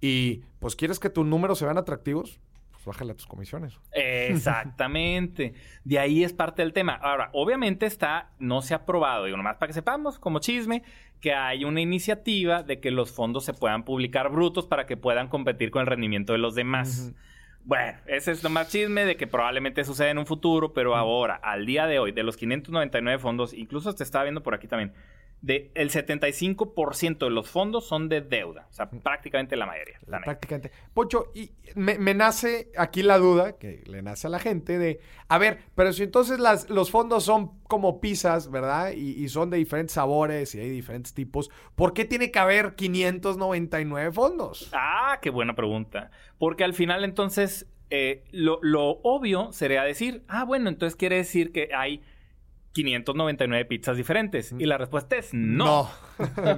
[0.00, 2.38] Y pues quieres que tus números se vean atractivos,
[2.70, 3.78] pues bájale a tus comisiones.
[3.92, 5.54] Exactamente.
[5.84, 6.94] de ahí es parte del tema.
[6.94, 10.82] Ahora, obviamente está, no se ha aprobado, digo, nomás para que sepamos, como chisme,
[11.20, 15.28] que hay una iniciativa de que los fondos se puedan publicar brutos para que puedan
[15.28, 17.12] competir con el rendimiento de los demás.
[17.66, 21.34] Bueno, ese es lo más chisme de que probablemente suceda en un futuro, pero ahora,
[21.34, 24.92] al día de hoy, de los 599 fondos, incluso te estaba viendo por aquí también,
[25.42, 28.66] de el 75% de los fondos son de deuda.
[28.70, 29.98] O sea, prácticamente la mayoría.
[30.06, 30.72] La prácticamente.
[30.94, 35.38] Pocho, y me, nace aquí la duda, que le nace a la gente, de, a
[35.38, 38.92] ver, pero si entonces las, los fondos son como pizzas, ¿verdad?
[38.92, 44.12] Y, son de diferentes sabores y hay diferentes tipos, ¿por qué tiene que haber 599
[44.12, 44.70] fondos?
[44.72, 46.10] Ah, qué buena pregunta.
[46.38, 51.52] Porque al final entonces eh, lo, lo obvio sería decir, ah, bueno, entonces quiere decir
[51.52, 52.02] que hay
[52.76, 54.54] 599 pizzas diferentes?
[54.58, 55.90] Y la respuesta es no.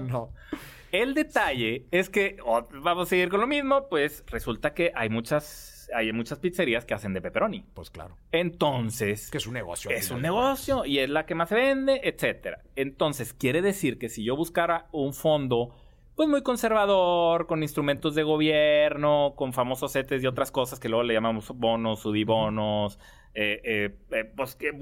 [0.01, 0.33] No.
[0.93, 2.39] El detalle es que,
[2.83, 6.95] vamos a seguir con lo mismo, pues resulta que hay muchas, hay muchas pizzerías que
[6.95, 7.65] hacen de pepperoni.
[7.75, 8.17] Pues claro.
[8.33, 9.31] Entonces...
[9.31, 9.91] Que es un negocio.
[9.91, 12.63] Es un negocio y es la que más se vende, etcétera.
[12.75, 15.75] Entonces, quiere decir que si yo buscara un fondo
[16.19, 21.05] pues muy conservador, con instrumentos de gobierno, con famosos setes y otras cosas que luego
[21.05, 22.99] le llamamos bonos, sudibonos,
[23.35, 24.73] eh, eh, eh, pues que,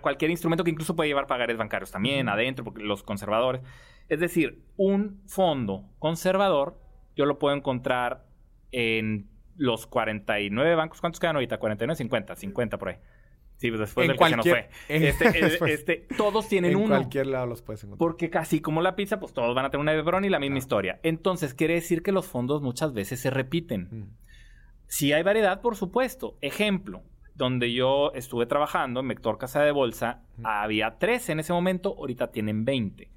[0.00, 3.62] cualquier instrumento que incluso puede llevar pagares bancarios también adentro, porque los conservadores.
[4.08, 6.80] Es decir, un fondo conservador
[7.16, 8.26] yo lo puedo encontrar
[8.72, 11.00] en los 49 bancos.
[11.00, 11.58] ¿Cuántos quedan ahorita?
[11.58, 12.96] 49, 50, 50 por ahí.
[13.56, 15.28] Sí, pues después del cualquier, que se nos fue.
[15.34, 16.84] Este, este, todos tienen uno.
[16.84, 17.98] En cualquier lado los puedes encontrar.
[17.98, 20.58] Porque casi como la pizza, pues todos van a tener una de y la misma
[20.58, 21.00] historia.
[21.02, 24.10] Entonces, quiere decir que los fondos muchas veces se repiten.
[24.88, 26.36] Si hay variedad, por supuesto.
[26.42, 27.02] Ejemplo,
[27.36, 32.32] donde yo estuve trabajando, en Vector Casa de Bolsa, había 13 en ese momento, ahorita
[32.32, 33.10] tienen 20.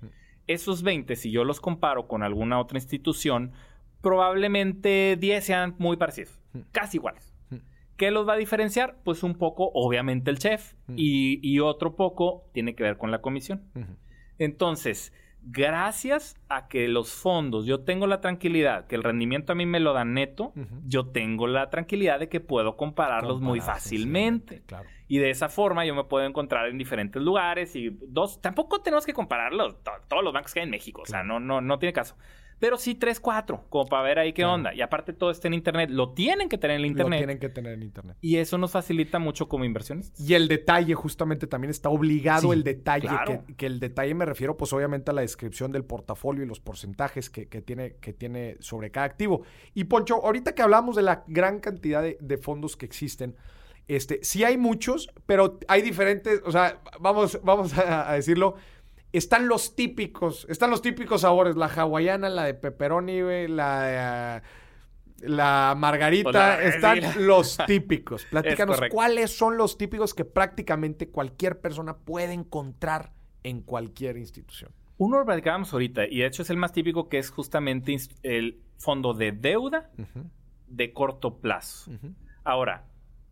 [0.48, 3.54] Esos 20, si yo los comparo con alguna otra institución,
[4.02, 6.40] probablemente 10 sean muy parecidos,
[6.72, 7.34] casi iguales.
[7.96, 8.98] ¿Qué los va a diferenciar?
[9.04, 13.64] Pues un poco, obviamente, el chef y, otro poco tiene que ver con la comisión.
[14.38, 19.66] Entonces, gracias a que los fondos, yo tengo la tranquilidad, que el rendimiento a mí
[19.66, 20.54] me lo da neto,
[20.86, 24.64] yo tengo la tranquilidad de que puedo compararlos muy fácilmente.
[25.08, 29.06] Y de esa forma yo me puedo encontrar en diferentes lugares y dos, tampoco tenemos
[29.06, 31.94] que compararlos, todos los bancos que hay en México, o sea, no, no, no tiene
[31.94, 32.16] caso.
[32.60, 34.74] Pero sí tres, cuatro, como para ver ahí qué onda.
[34.74, 35.90] Y aparte todo está en internet.
[35.90, 37.14] Lo tienen que tener en internet.
[37.14, 38.18] Lo tienen que tener en internet.
[38.20, 40.12] Y eso nos facilita mucho como inversiones.
[40.20, 43.08] Y el detalle, justamente, también está obligado el detalle.
[43.58, 47.30] Que, el detalle me refiero, pues obviamente a la descripción del portafolio y los porcentajes
[47.30, 49.44] que, tiene, que tiene sobre cada activo.
[49.74, 53.36] Y Poncho, ahorita que hablamos de la gran cantidad de, fondos que existen,
[53.88, 58.56] este, sí hay muchos, pero hay diferentes, o sea, vamos, vamos a decirlo
[59.12, 64.44] están los típicos, están los típicos sabores, la hawaiana, la de pepperoni, la de, ah,
[65.22, 68.26] la margarita, están los típicos.
[68.26, 73.12] Platícanos cuáles son los típicos que prácticamente cualquier persona puede encontrar
[73.44, 74.72] en cualquier institución.
[74.98, 78.62] Uno lo platicábamos ahorita y de hecho es el más típico que es justamente el
[78.78, 79.90] fondo de deuda
[80.68, 81.92] de corto plazo.
[82.44, 82.86] Ahora,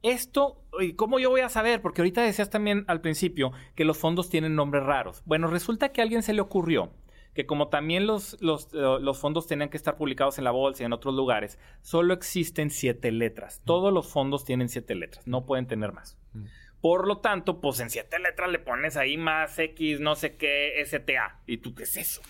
[0.04, 0.64] esto,
[0.96, 1.82] ¿cómo yo voy a saber?
[1.82, 5.24] Porque ahorita decías también al principio que los fondos tienen nombres raros.
[5.26, 6.92] Bueno, resulta que a alguien se le ocurrió
[7.38, 10.82] que como también los, los, eh, los, fondos tenían que estar publicados en la bolsa
[10.82, 13.62] y en otros lugares, solo existen siete letras.
[13.64, 16.18] Todos los fondos tienen siete letras, no pueden tener más.
[16.82, 20.84] Por lo tanto, pues en siete letras le pones ahí más X, no sé qué,
[20.84, 21.42] STA.
[21.46, 22.24] ¿Y tú qué es eso?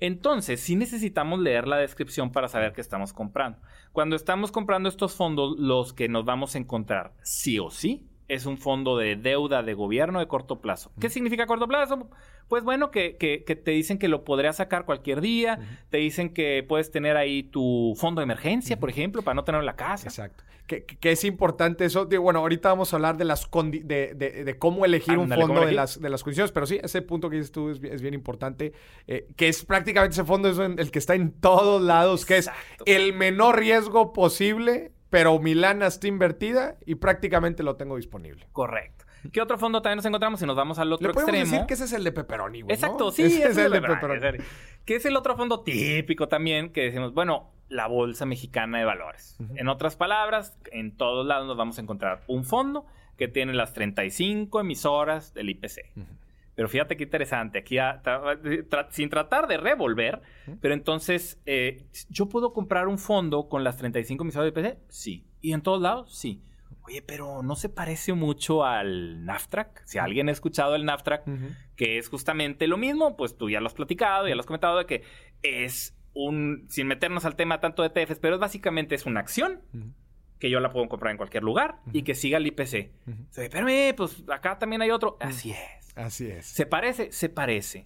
[0.00, 3.58] Entonces, sí necesitamos leer la descripción para saber qué estamos comprando.
[3.92, 8.46] Cuando estamos comprando estos fondos, los que nos vamos a encontrar sí o sí es
[8.46, 10.90] un fondo de deuda de gobierno de corto plazo.
[10.98, 12.08] ¿Qué significa corto plazo?
[12.48, 15.58] Pues bueno, que, te dicen que lo podrías sacar cualquier día,
[15.90, 19.62] te dicen que puedes tener ahí tu fondo de emergencia, por ejemplo, para no tenerlo
[19.62, 20.08] en la casa.
[20.08, 20.44] Exacto.
[20.66, 22.06] Que, es importante eso.
[22.06, 26.00] bueno, ahorita vamos a hablar de las de, de, cómo elegir un fondo de las,
[26.00, 28.72] de las condiciones, pero sí, ese punto que dices tú es, bien importante,
[29.06, 32.50] eh, que es prácticamente ese fondo es el que está en todos lados, que es
[32.86, 38.46] el menor riesgo posible pero mi lana está invertida y prácticamente lo tengo disponible.
[38.50, 39.04] Correcto.
[39.30, 41.52] ¿Qué otro fondo también nos encontramos si nos vamos al otro Le podemos extremo?
[41.52, 44.38] decir que ese es el de Pepperoni, güey, Exacto, sí, ese es el de Pepperoni.
[44.86, 49.36] Que es el otro fondo típico también que decimos, bueno, la Bolsa Mexicana de Valores.
[49.54, 52.86] En otras palabras, en todos lados nos vamos a encontrar un fondo
[53.18, 55.92] que tiene las 35 emisoras del IPC.
[56.54, 57.78] Pero fíjate qué interesante, aquí
[58.90, 60.20] sin tratar de revolver,
[60.60, 64.78] pero entonces, eh, ¿yo puedo comprar un fondo con las 35 emisoras de PC?
[64.88, 65.24] Sí.
[65.40, 66.14] ¿Y en todos lados?
[66.14, 66.42] Sí.
[66.84, 69.82] Oye, pero ¿no se parece mucho al NAFTRAC?
[69.86, 71.24] Si alguien ha escuchado el NAFTRAC,
[71.76, 74.78] que es justamente lo mismo, pues tú ya lo has platicado, ya lo has comentado,
[74.78, 75.02] de que
[75.42, 79.62] es un, sin meternos al tema tanto de TFs, pero básicamente es una acción
[80.42, 82.90] que yo la puedo comprar en cualquier lugar y que siga el IPC.
[83.36, 85.16] Espérame, pues acá también hay otro.
[85.20, 85.94] Así es.
[85.94, 86.46] Así es.
[86.46, 87.12] ¿Se parece?
[87.12, 87.84] Se parece.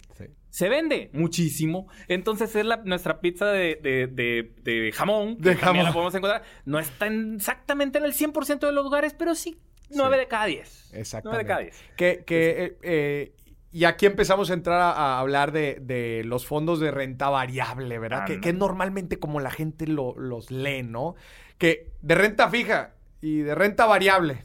[0.49, 1.11] ¿Se vende?
[1.13, 1.87] Muchísimo.
[2.07, 5.37] Entonces es la, nuestra pizza de, de, jamón.
[5.37, 5.83] De jamón.
[5.83, 6.41] la podemos encontrar.
[6.65, 9.59] No está exactamente en el 100% de los lugares, pero sí
[9.91, 10.95] 9 de cada 10.
[10.95, 11.29] Exactamente.
[11.29, 11.83] 9 de cada 10.
[11.95, 13.31] Que, que eh, eh,
[13.71, 18.25] y aquí empezamos a entrar a, hablar de, los fondos de renta variable, ¿verdad?
[18.25, 21.13] que, que, normalmente como la gente los lee, ¿no?
[21.57, 24.41] Que de renta fija y de renta variable.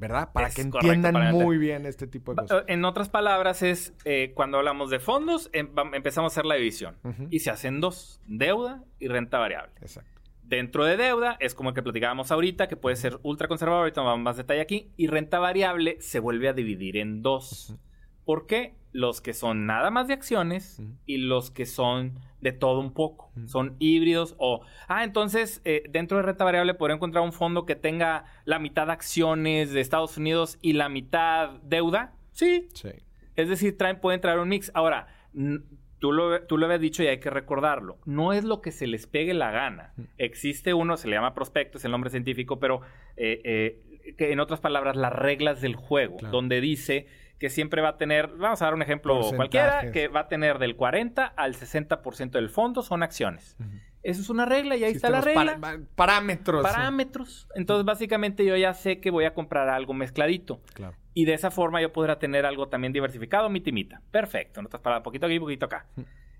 [0.00, 0.32] ¿verdad?
[0.32, 2.64] Para que entiendan muy bien este tipo de cosas.
[2.68, 6.96] En otras palabras, es eh, cuando hablamos de fondos, em, empezamos a hacer la división.
[7.28, 9.74] Y se hacen dos, deuda y renta variable.
[9.82, 10.10] Exacto.
[10.42, 14.00] Dentro de deuda es como el que platicábamos ahorita, que puede ser ultra conservador, ahorita
[14.00, 17.76] vamos más detalle aquí, y renta variable se vuelve a dividir en dos.
[18.24, 18.74] ¿Por qué?
[18.92, 23.30] Los que son nada más de acciones y los que son de todo un poco.
[23.46, 24.62] Son híbridos o...
[24.88, 28.90] Ah, entonces eh, dentro de renta variable podría encontrar un fondo que tenga la mitad
[28.90, 32.14] acciones de Estados Unidos y la mitad deuda.
[32.32, 32.68] Sí.
[32.74, 32.90] sí.
[33.36, 34.70] Es decir, traen, pueden traer un mix.
[34.74, 35.06] Ahora,
[36.00, 37.98] tú lo, tú lo habías dicho y hay que recordarlo.
[38.06, 39.94] No es lo que se les pegue la gana.
[40.18, 42.80] Existe uno, se le llama prospecto, es el nombre científico, pero
[43.16, 47.06] eh, eh, que en otras palabras, las reglas del juego, donde dice
[47.38, 50.58] que siempre va a tener, vamos a dar un ejemplo cualquiera, que va a tener
[50.58, 53.56] del 40 al 60% del fondo son acciones.
[54.02, 55.58] Eso es una regla y ahí está la regla.
[55.94, 56.62] parámetros.
[56.62, 57.48] Parámetros.
[57.54, 60.62] Entonces, básicamente yo ya sé que voy a comprar algo mezcladito.
[60.74, 60.96] Claro.
[61.12, 64.00] Y de esa forma yo podrá tener algo también diversificado, mitimita.
[64.10, 64.62] Perfecto.
[64.62, 65.86] No estás para poquito aquí, poquito acá.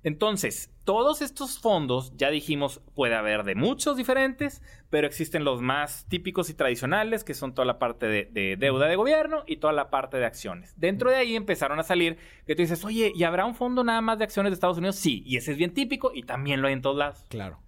[0.02, 6.06] Entonces, todos estos fondos, ya dijimos, puede haber de muchos diferentes, pero existen los más
[6.08, 9.90] típicos y tradicionales, que son toda la parte de, deuda de gobierno y toda la
[9.90, 10.72] parte de acciones.
[10.76, 14.00] Dentro de ahí empezaron a salir que tú dices, oye, ¿y habrá un fondo nada
[14.00, 14.96] más de acciones de Estados Unidos?
[14.96, 17.24] Sí, y ese es bien típico y también lo hay en todos lados.
[17.28, 17.60] Claro.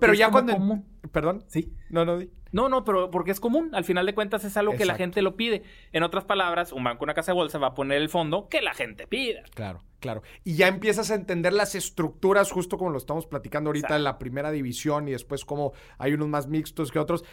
[0.00, 0.82] Pero ya cuando...
[1.12, 1.44] Perdón.
[1.48, 1.72] Sí.
[1.90, 2.18] No, no.
[2.50, 3.70] No, no, pero porque es común.
[3.74, 5.62] Al final de cuentas es algo que la gente lo pide.
[5.92, 8.62] En otras palabras, un banco, una casa de bolsa va a poner el fondo que
[8.62, 9.42] la gente pida.
[9.54, 10.22] Claro, claro.
[10.44, 14.18] Y ya empiezas a entender las estructuras, justo como lo estamos platicando ahorita en la
[14.18, 17.24] primera división y después como hay unos más mixtos que otros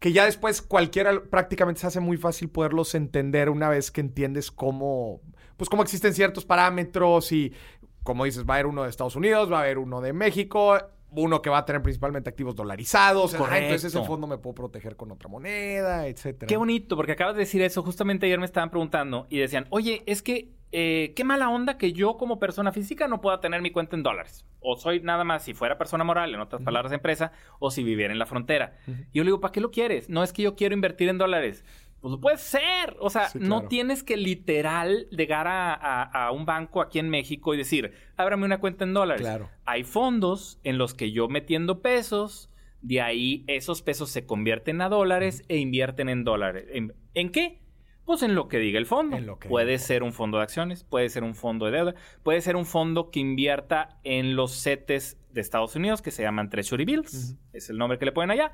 [0.00, 4.50] que ya después cualquiera prácticamente se hace muy fácil poderlos entender una vez que entiendes
[4.50, 5.22] cómo,
[5.56, 7.54] pues cómo existen ciertos parámetros y
[8.02, 10.78] como dices, va a haber uno de Estados Unidos, va a haber uno de México,
[11.16, 13.34] uno que va a tener principalmente activos dolarizados.
[13.34, 16.48] entonces ese fondo me puedo proteger con otra moneda, etcétera.
[16.48, 17.82] Qué bonito, porque acabas de decir eso.
[17.82, 21.92] Justamente ayer me estaban preguntando y decían, oye, es que eh, qué mala onda que
[21.92, 24.44] yo como persona física no pueda tener mi cuenta en dólares.
[24.58, 28.12] O soy nada más si fuera persona moral, en otras palabras, empresa, o si viviera
[28.12, 28.76] en la frontera.
[29.12, 30.08] Y yo le digo, ¿para qué lo quieres?
[30.08, 31.64] No es que yo quiero invertir en dólares.
[32.04, 32.98] Pues puede ser.
[33.00, 37.94] O sea, no tienes que literal llegar a, un banco aquí en México y decir,
[38.18, 39.22] ábrame una cuenta en dólares.
[39.22, 39.48] Claro.
[39.64, 42.50] Hay fondos en los que yo metiendo pesos,
[42.82, 46.66] de ahí esos pesos se convierten a dólares e invierten en dólares.
[47.14, 47.62] ¿En, qué?
[48.04, 49.38] Pues en lo que diga el fondo.
[49.48, 52.66] puede ser un fondo de acciones, puede ser un fondo de deuda, puede ser un
[52.66, 57.38] fondo que invierta en los CETES de Estados Unidos que se llaman Treasury Bills.
[57.54, 58.52] Es el nombre que le ponen allá.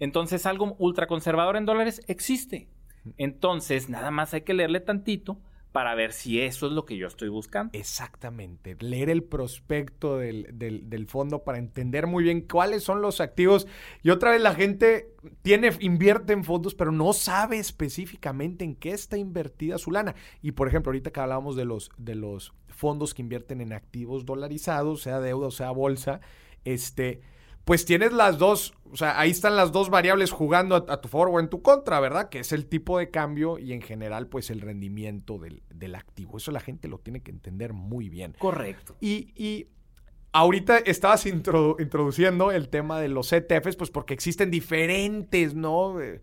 [0.00, 2.68] Entonces, algo ultraconservador en dólares existe.
[3.16, 5.38] Entonces, nada más hay que leerle tantito
[5.72, 7.70] para ver si eso es lo que yo estoy buscando.
[7.78, 13.66] Exactamente, leer el prospecto del, fondo para entender muy bien cuáles son los activos.
[14.02, 18.92] Y otra vez la gente tiene, invierte en fondos, pero no sabe específicamente en qué
[18.92, 20.14] está invertida su lana.
[20.42, 24.24] Y por ejemplo, ahorita que hablábamos de los, de los fondos que invierten en activos
[24.24, 26.20] dolarizados, sea deuda o sea bolsa,
[26.64, 27.20] este
[27.68, 31.28] pues tienes las dos, o sea, ahí están las dos variables jugando a, tu favor
[31.30, 32.30] o en tu contra, ¿verdad?
[32.30, 36.38] Que es el tipo de cambio y en general, pues el rendimiento del, activo.
[36.38, 38.34] Eso la gente lo tiene que entender muy bien.
[38.38, 38.96] Correcto.
[39.02, 39.66] Y,
[40.32, 46.00] ahorita estabas introduciendo el tema de los ETFs, pues porque existen diferentes, ¿no?
[46.00, 46.22] Eh,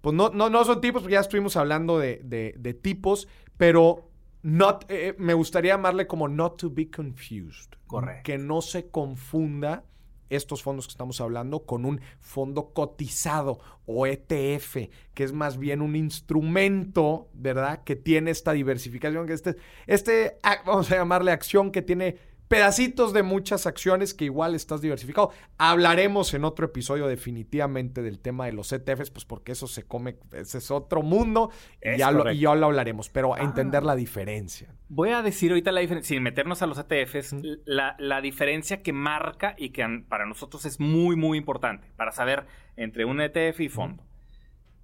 [0.00, 4.10] pues no, no, no son tipos, porque ya estuvimos hablando de, tipos, pero
[4.42, 7.74] not, eh, me gustaría llamarle como not to be confused.
[7.86, 8.22] Correcto.
[8.24, 9.84] Que no se confunda
[10.30, 15.82] estos fondos que estamos hablando con un fondo cotizado o ETF, que es más bien
[15.82, 17.84] un instrumento, ¿verdad?
[17.84, 23.22] Que tiene esta diversificación, que este, este, vamos a llamarle acción que tiene pedacitos de
[23.22, 25.30] muchas acciones que igual estás diversificado.
[25.58, 30.16] Hablaremos en otro episodio definitivamente del tema de los ETFs, pues porque eso se come,
[30.32, 31.50] ese es otro mundo
[31.82, 34.72] y ya, lo, lo, hablaremos, pero a entender la diferencia.
[34.88, 38.92] Voy a decir ahorita la diferencia, sin meternos a los ETFs, la, la, diferencia que
[38.92, 43.68] marca y que para nosotros es muy, muy importante para saber entre un ETF y
[43.68, 44.04] fondo.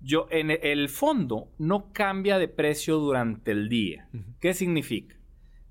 [0.00, 4.08] Yo, en el fondo no cambia de precio durante el día.
[4.40, 5.14] ¿Qué significa?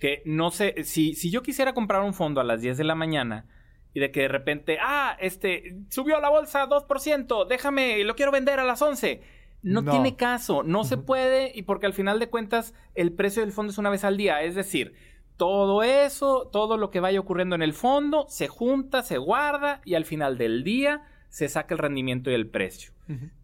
[0.02, 2.96] Que no sé, si, si yo quisiera comprar un fondo a las 10 de la
[2.96, 3.46] mañana
[3.94, 8.60] y de que de repente, ah, este, subió la bolsa 2%, déjame, lo quiero vender
[8.60, 9.22] a las 11.
[9.62, 13.52] No, tiene caso, no se puede y porque al final de cuentas el precio del
[13.52, 14.96] fondo es una vez al día, es decir,
[15.38, 19.94] todo eso, todo lo que vaya ocurriendo en el fondo se junta, se guarda y
[19.94, 22.92] al final del día se saca el rendimiento y el precio.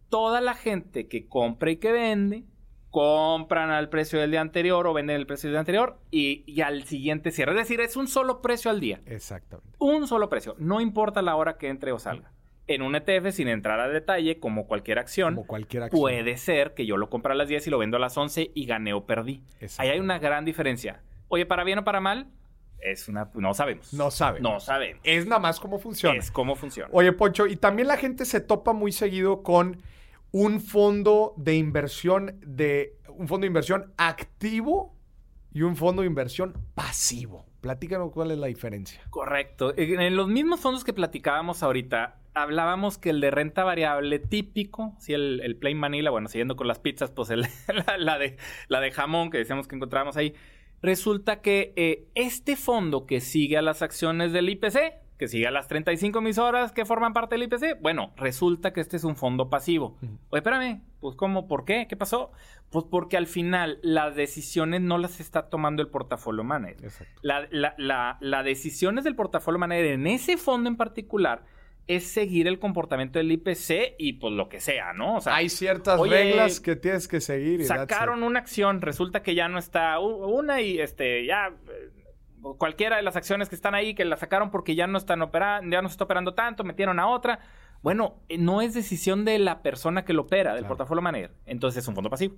[0.08, 2.46] Toda la gente que compra y que vende
[2.90, 6.62] compran al precio del día anterior o venden el precio del día anterior y, y,
[6.62, 7.52] al siguiente cierre.
[7.52, 9.00] Es decir, es un solo precio al día.
[9.06, 9.76] Exactamente.
[9.78, 10.54] Un solo precio.
[10.58, 12.32] No importa la hora que entre o salga.
[12.66, 16.00] En un ETF, sin entrar a detalle, como cualquier acción, como cualquier acción.
[16.00, 18.50] puede ser que yo lo compre a las 10 y lo vendo a las 11
[18.54, 19.42] y gané o perdí.
[19.78, 21.00] Ahí hay una gran diferencia.
[21.28, 22.26] Oye, para bien o para mal,
[22.80, 23.30] es una...
[23.34, 23.92] No sabemos.
[23.94, 24.52] No sabemos.
[24.52, 25.00] No sabemos.
[25.04, 26.18] Es nada más cómo funciona.
[26.18, 26.90] Es cómo funciona.
[26.92, 29.82] Oye, Poncho, y también la gente se topa muy seguido con
[30.32, 34.94] un fondo de inversión de un fondo de inversión activo
[35.52, 37.46] y un fondo de inversión pasivo.
[37.60, 39.02] Platícanos cuál es la diferencia.
[39.10, 39.74] Correcto.
[39.76, 45.14] En los mismos fondos que platicábamos ahorita, hablábamos que el de renta variable típico, si
[45.14, 47.46] el, el plain manila, bueno, siguiendo con las pizzas, pues el,
[47.98, 48.36] la, de,
[48.68, 50.34] la de jamón que decíamos que encontrábamos ahí,
[50.80, 55.50] resulta que eh, este fondo que sigue a las acciones del IPC, que sigue a
[55.50, 57.80] las 35 emisoras que forman parte del IPC.
[57.80, 59.98] Bueno, resulta que este es un fondo pasivo.
[60.30, 61.48] Oye, espérame, pues ¿cómo?
[61.48, 61.86] ¿Por qué?
[61.88, 62.30] ¿Qué pasó?
[62.70, 66.90] Pues porque al final las decisiones no las está tomando el portafolio manager.
[67.22, 71.42] La, la, la, decisiones del portafolio manager en ese fondo en particular
[71.88, 75.16] es seguir el comportamiento del IPC y pues lo que sea, ¿no?
[75.16, 77.64] O sea, hay ciertas reglas que tienes que seguir.
[77.64, 81.50] sacaron una acción, resulta que ya no está una y este ya
[82.58, 85.70] cualquiera de las acciones que están ahí que la sacaron porque ya no están operando,
[85.70, 87.40] ya no se está operando tanto, metieron a otra.
[87.82, 91.32] Bueno, eh, no es decisión de la persona que lo opera, del portafolio manager.
[91.46, 92.34] Entonces es un fondo pasivo.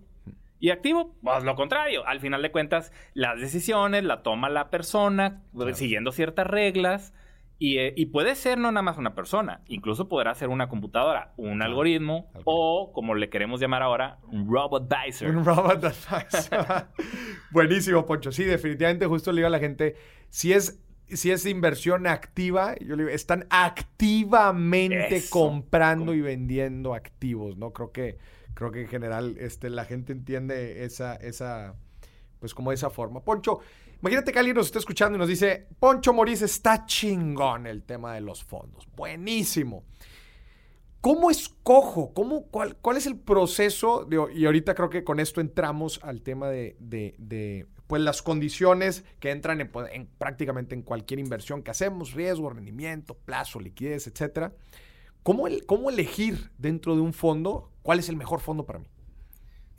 [0.59, 2.07] Y activo, pues lo contrario.
[2.07, 5.43] Al final de cuentas, las decisiones la toma la persona,
[5.73, 7.15] siguiendo ciertas reglas.
[7.63, 11.61] Eh, y, puede ser no nada más una persona, incluso podrá ser una computadora, un
[11.61, 15.29] algoritmo o, como le queremos llamar ahora, un robot advisor.
[15.29, 16.87] Un robot advisor.
[17.51, 18.33] Buenísimo, Poncho.
[18.33, 19.95] Sí, definitivamente justo le digo a la gente,
[20.31, 27.59] si es, si es inversión activa, yo le digo, están activamente comprando y vendiendo activos,
[27.59, 27.75] ¿no?
[27.75, 28.17] Creo que,
[28.55, 31.75] creo que en general este, la gente entiende esa, esa,
[32.39, 33.23] pues como esa forma.
[33.23, 33.61] Poncho,
[34.01, 38.15] Imagínate que alguien nos está escuchando y nos dice, Poncho Moris está chingón el tema
[38.15, 38.89] de los fondos.
[38.97, 39.85] Buenísimo.
[41.03, 42.13] ¿Cómo escojo?
[42.15, 44.09] ¿Cómo, cuál, ¿Cuál es el proceso?
[44.35, 49.69] y ahorita creo que con esto entramos al tema de, pues, las condiciones que entran
[49.71, 54.53] pues, en, prácticamente en cualquier inversión que hacemos, riesgo, rendimiento, plazo, liquidez, etc.
[55.23, 58.87] ¿Cómo, ¿Cómo elegir dentro de un fondo cuál es el mejor fondo para mí?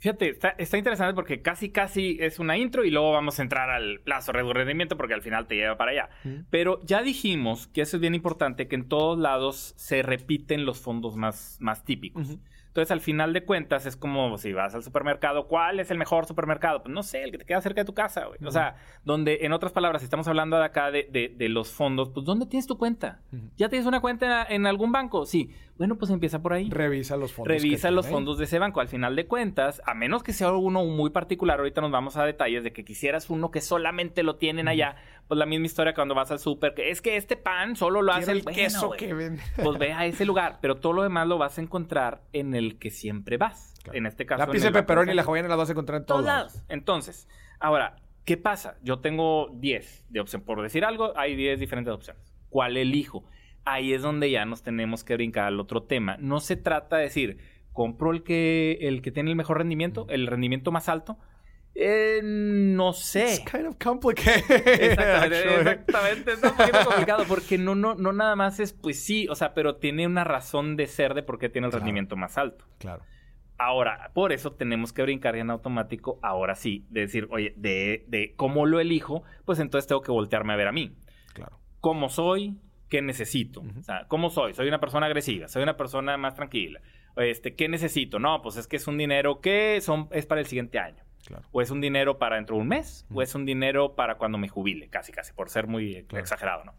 [0.02, 4.00] Fíjate, está, interesante porque casi, casi es una intro y luego vamos a entrar al
[4.00, 6.08] plazo de rendimiento porque al final te lleva para allá.
[6.50, 10.80] Pero ya dijimos que eso es bien importante, que en todos lados se repiten los
[10.80, 12.36] fondos más, más típicos.
[12.72, 16.24] Entonces, al final de cuentas, es como si vas al supermercado, ¿cuál es el mejor
[16.24, 16.82] supermercado?
[16.82, 18.38] Pues no sé, el que te queda cerca de tu casa, güey.
[18.46, 21.04] O sea, donde, en otras palabras, si estamos hablando de acá de,
[21.36, 23.20] de, los fondos, pues ¿dónde tienes tu cuenta?
[23.58, 25.26] ¿Ya tienes una cuenta en, algún banco?
[25.26, 25.50] Sí.
[25.82, 26.70] Bueno, pues empieza por ahí.
[26.70, 27.48] Revisa los fondos.
[27.48, 28.80] Revisa los fondos de ese banco.
[28.80, 32.24] Al final de cuentas, a menos que sea uno muy particular, ahorita nos vamos a
[32.24, 34.94] detalles de que quisieras uno que solamente lo tienen allá,
[35.26, 38.12] pues la misma historia cuando vas al súper, que es que este pan solo lo
[38.12, 39.42] hace el queso que vende.
[39.60, 42.78] Pues ve a ese lugar, pero todo lo demás lo vas a encontrar en el
[42.78, 43.74] que siempre vas.
[43.92, 44.38] En este caso.
[44.38, 46.62] La pizza de pepperoni y la joviana las vas a encontrar en todos, lados.
[46.68, 47.26] Entonces,
[47.58, 48.76] ahora, ¿qué pasa?
[48.84, 50.42] Yo tengo 10 de opción.
[50.42, 52.22] Por decir algo, hay 10 diferentes opciones.
[52.50, 53.24] ¿Cuál elijo?
[53.64, 56.16] Ahí es donde ya nos tenemos que brincar al otro tema.
[56.18, 57.38] No se trata de decir,
[57.72, 61.18] compro el que, el que tiene el mejor rendimiento, el rendimiento más alto.
[61.74, 63.34] Eh, no sé.
[63.34, 64.44] It's kind of complicated.
[64.50, 69.26] Exactamente, exactamente, es un poquito complicado porque no, no, no nada más es, pues sí,
[69.28, 72.36] o sea, pero tiene una razón de ser de por qué tiene el rendimiento más
[72.36, 72.66] alto.
[72.78, 73.02] Claro.
[73.58, 78.34] Ahora, por eso tenemos que brincar en automático, ahora sí, de decir, oye, de, de
[78.36, 80.96] cómo lo elijo, pues entonces tengo que voltearme a ver a mí.
[81.32, 81.58] Claro.
[81.80, 82.58] ¿Cómo soy?
[82.92, 83.62] ¿Qué necesito?
[83.62, 84.52] O sea, ¿cómo soy?
[84.52, 85.48] ¿Soy una persona agresiva?
[85.48, 86.82] ¿Soy una persona más tranquila?
[87.16, 88.18] Este, ¿Qué necesito?
[88.18, 91.02] No, pues es que es un dinero que son, es para el siguiente año.
[91.52, 94.36] O es un dinero para dentro de un mes, o es un dinero para cuando
[94.36, 96.74] me jubile, casi, casi, por ser muy exagerado, ¿no?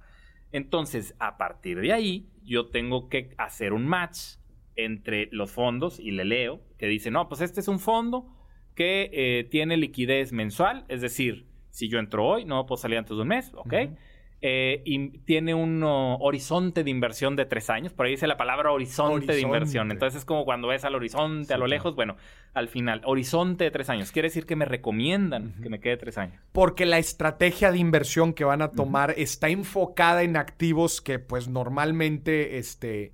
[0.51, 4.35] Entonces, a partir de ahí, yo tengo que hacer un match
[4.75, 8.27] entre los fondos y le leo que dice, no, pues este es un fondo
[8.75, 13.17] que eh, tiene liquidez mensual, es decir, si yo entro hoy, no puedo salir antes
[13.17, 13.73] de un mes, ¿ok?
[14.45, 17.93] Eh, y tiene un horizonte de inversión de tres años.
[17.93, 19.89] Por ahí dice la palabra horizonte, de inversión.
[19.89, 21.95] Entonces es como cuando ves al horizonte a lo lejos.
[21.95, 22.17] Bueno,
[22.53, 24.11] al final, horizonte de tres años.
[24.11, 26.41] Quiere decir que me recomiendan que me quede tres años.
[26.51, 31.47] Porque la estrategia de inversión que van a tomar está enfocada en activos que pues
[31.47, 33.13] normalmente este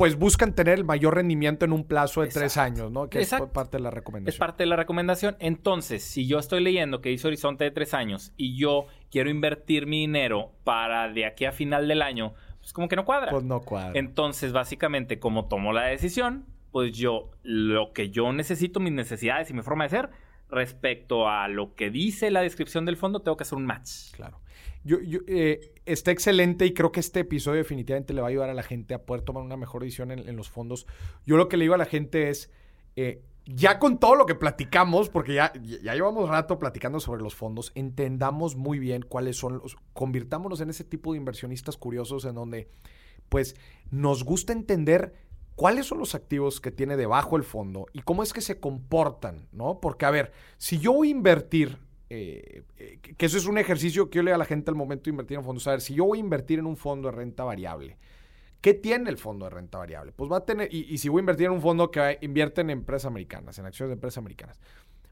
[0.00, 3.10] pues buscan tener el mayor rendimiento en un plazo de tres años, ¿no?
[3.10, 4.32] Que es parte de la recomendación.
[4.32, 5.36] Es parte de la recomendación.
[5.40, 9.86] Entonces, si yo estoy leyendo que dice horizonte de tres años y yo quiero invertir
[9.86, 13.30] mi dinero para de aquí a final del año, pues como que no cuadra.
[13.30, 13.92] Pues no cuadra.
[13.94, 19.52] Entonces, básicamente, como tomo la decisión, pues yo, lo que yo necesito, mis necesidades y
[19.52, 20.08] mi forma de ser,
[20.48, 24.12] respecto a lo que dice la descripción del fondo, tengo que hacer un match.
[24.12, 24.40] Claro.
[24.82, 28.54] Yo, eh, está excelente y creo que este episodio definitivamente le va a ayudar a
[28.54, 30.86] la gente a poder tomar una mejor decisión en, los fondos.
[31.26, 32.50] Yo lo que le digo a la gente es,
[32.96, 37.34] eh, ya con todo lo que platicamos, porque ya, ya llevamos rato platicando sobre los
[37.34, 42.34] fondos, entendamos muy bien cuáles son los, convirtámonos en ese tipo de inversionistas curiosos en
[42.34, 42.68] donde,
[43.28, 43.56] pues,
[43.90, 45.12] nos gusta entender
[45.56, 49.46] cuáles son los activos que tiene debajo el fondo y cómo es que se comportan,
[49.52, 49.78] ¿no?
[49.80, 51.78] Porque, a ver, si yo voy a invertir,
[52.10, 55.04] eh, eh, que eso es un ejercicio que yo le a la gente al momento
[55.04, 57.16] de invertir en fondos, a ver, si yo voy a invertir en un fondo de
[57.16, 57.96] renta variable,
[58.60, 60.12] ¿qué tiene el fondo de renta variable?
[60.12, 62.62] Pues va a tener, y, y si voy a invertir en un fondo que invierte
[62.62, 64.60] en empresas americanas, en acciones de empresas americanas,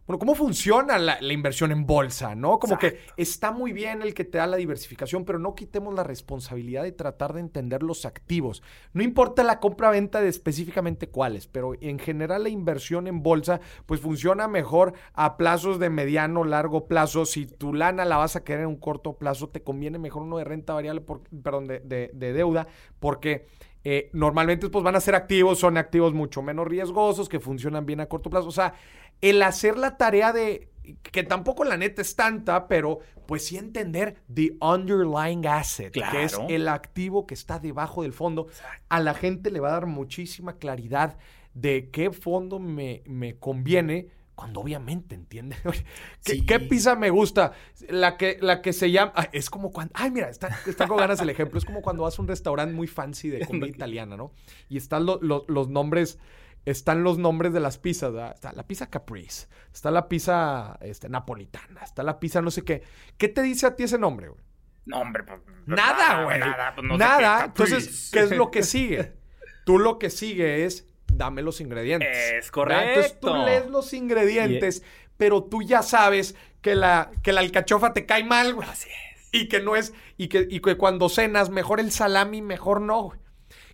[0.09, 2.59] bueno, cómo funciona la, inversión en bolsa, ¿no?
[2.59, 6.03] Como que está muy bien el que te da la diversificación, pero no quitemos la
[6.03, 8.63] responsabilidad de tratar de entender los activos.
[8.95, 14.01] No importa la compra-venta de específicamente cuáles, pero en general la inversión en bolsa, pues
[14.01, 17.27] funciona mejor a plazos de mediano, largo plazo.
[17.27, 20.39] Si tu lana la vas a querer en un corto plazo, te conviene mejor uno
[20.39, 21.05] de renta variable,
[21.43, 22.67] perdón, de, de deuda,
[22.99, 23.47] porque
[23.85, 28.01] eh, normalmente pues van a ser activos, son activos mucho menos riesgosos, que funcionan bien
[28.01, 28.49] a corto plazo.
[28.49, 28.75] O sea,
[29.21, 30.69] el hacer la tarea de,
[31.03, 36.39] que tampoco la neta es tanta, pero pues sí entender the underlying asset, que es
[36.49, 38.47] el activo que está debajo del fondo,
[38.89, 41.19] a la gente le va a dar muchísima claridad
[41.55, 44.09] de qué fondo me, me conviene
[44.39, 45.57] cuando obviamente entiende.
[46.25, 47.55] ¿Qué, pizza me gusta?
[47.89, 49.11] La que, la que se llama.
[49.17, 49.93] Ah, es como cuando.
[49.97, 51.59] Ay, mira, está, está con ganas el ejemplo.
[51.59, 54.31] Es como cuando vas a un restaurante muy fancy de comida italiana, ¿no?
[54.69, 56.21] Y están los nombres.
[56.65, 58.33] Están los nombres de las pizzas, ¿verdad?
[58.33, 62.83] Está la pizza caprice, está la pizza este, napolitana, está la pizza no sé qué.
[63.17, 64.41] ¿Qué te dice a ti ese nombre, güey?
[64.85, 66.39] No, hombre, pues, pues nada, güey.
[66.39, 67.45] Nada, pues, nada.
[67.47, 69.15] Entonces, ¿qué es lo que sigue?
[69.65, 72.33] Tú lo que sigue es dame los ingredientes.
[72.33, 72.89] Es correcto.
[72.89, 74.83] Entonces tú lees los ingredientes,
[75.17, 78.69] pero tú ya sabes que la, que la alcachofa te cae mal, güey.
[78.69, 79.29] Así es.
[79.33, 83.03] Y que no es, y que, y que cuando cenas, mejor el salami, mejor no,
[83.03, 83.21] güey.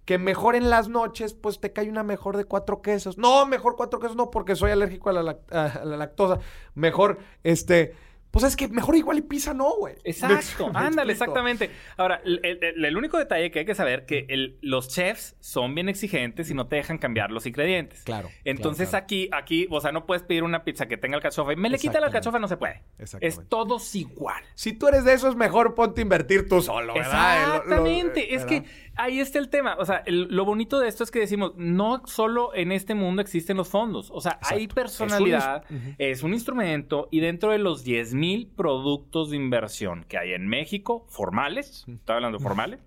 [0.05, 3.17] Que mejor en las noches, pues te cae una mejor de cuatro quesos.
[3.17, 6.41] No, mejor cuatro quesos no, porque soy alérgico a la, a la lactosa.
[6.75, 7.95] Mejor, este,
[8.35, 9.95] pues es que mejor igual y pizza no, güey.
[10.03, 10.69] Exacto.
[10.75, 11.71] Ándale, exactamente.
[11.97, 16.55] Ahora, el, único detalle que hay que saber que los chefs son bien exigentes y
[16.55, 18.03] no te dejan cambiar los ingredientes.
[18.03, 18.29] Claro.
[18.43, 21.71] Entonces aquí, aquí, o sea, no puedes pedir una pizza que tenga alcachofa y me
[21.71, 22.83] le quita la alcachofa, no se puede.
[22.99, 24.43] Es todos igual.
[24.57, 27.39] Si tú eres de esos, mejor ponte a invertir tú solo, ¿verdad?
[27.39, 28.35] Exactamente.
[28.35, 28.65] es que
[28.97, 29.77] ahí está el tema.
[29.79, 33.57] O sea, lo bonito de esto es que decimos, no solo en este mundo existen
[33.57, 34.11] los fondos.
[34.13, 35.65] O sea, hay personalidad,
[35.99, 40.49] es un, instrumento y dentro de los 10 mil productos de inversión que hay en
[40.49, 42.81] México, formales, estoy hablando de formales,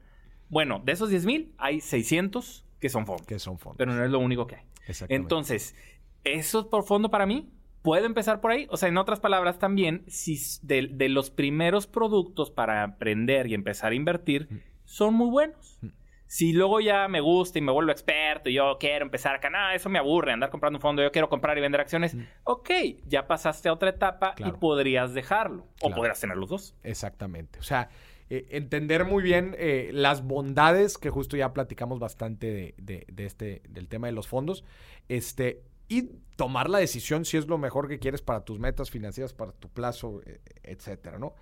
[0.49, 3.25] bueno, de esos 10 mil hay 600 que son fondos.
[3.25, 3.77] Que son fondos.
[3.77, 4.63] Pero no es lo único que hay.
[5.09, 5.75] Entonces,
[6.23, 7.49] eso por fondo para mí
[7.81, 8.67] puede empezar por ahí.
[8.69, 13.53] O sea, en otras palabras, también, si de, de los primeros productos para aprender y
[13.53, 15.79] empezar a invertir, son muy buenos.
[16.25, 19.75] Si luego ya me gusta y me vuelvo experto y yo quiero empezar acá, nada,
[19.75, 22.17] eso me aburre, andar comprando un fondo, yo quiero comprar y vender acciones.
[22.43, 22.69] Ok,
[23.05, 25.67] ya pasaste a otra etapa y podrías dejarlo.
[25.81, 26.75] O podrías tener los dos.
[26.83, 27.59] Exactamente.
[27.59, 27.89] O sea,
[28.29, 33.87] eh, entender muy bien eh, las bondades, que justo ya platicamos bastante de, este, del
[33.87, 34.65] tema de los fondos,
[35.07, 39.33] este, y tomar la decisión si es lo mejor que quieres para tus metas financieras,
[39.33, 41.35] para tu plazo, e, etcétera, ¿no?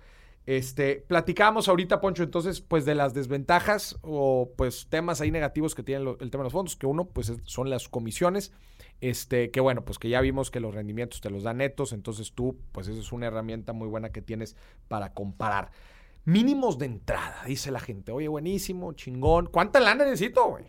[0.46, 5.82] Este, platicamos ahorita, Poncho, entonces, pues de las desventajas o pues temas ahí negativos que
[5.82, 8.52] tiene el tema de los fondos, que uno, pues son las comisiones,
[9.00, 12.32] este, que bueno, pues que ya vimos que los rendimientos te los dan netos, entonces
[12.32, 15.72] tú, pues esa es una herramienta muy buena que tienes para comparar.
[16.24, 20.66] Mínimos de entrada, dice la gente, oye, buenísimo, chingón, ¿cuánta lana necesito, güey?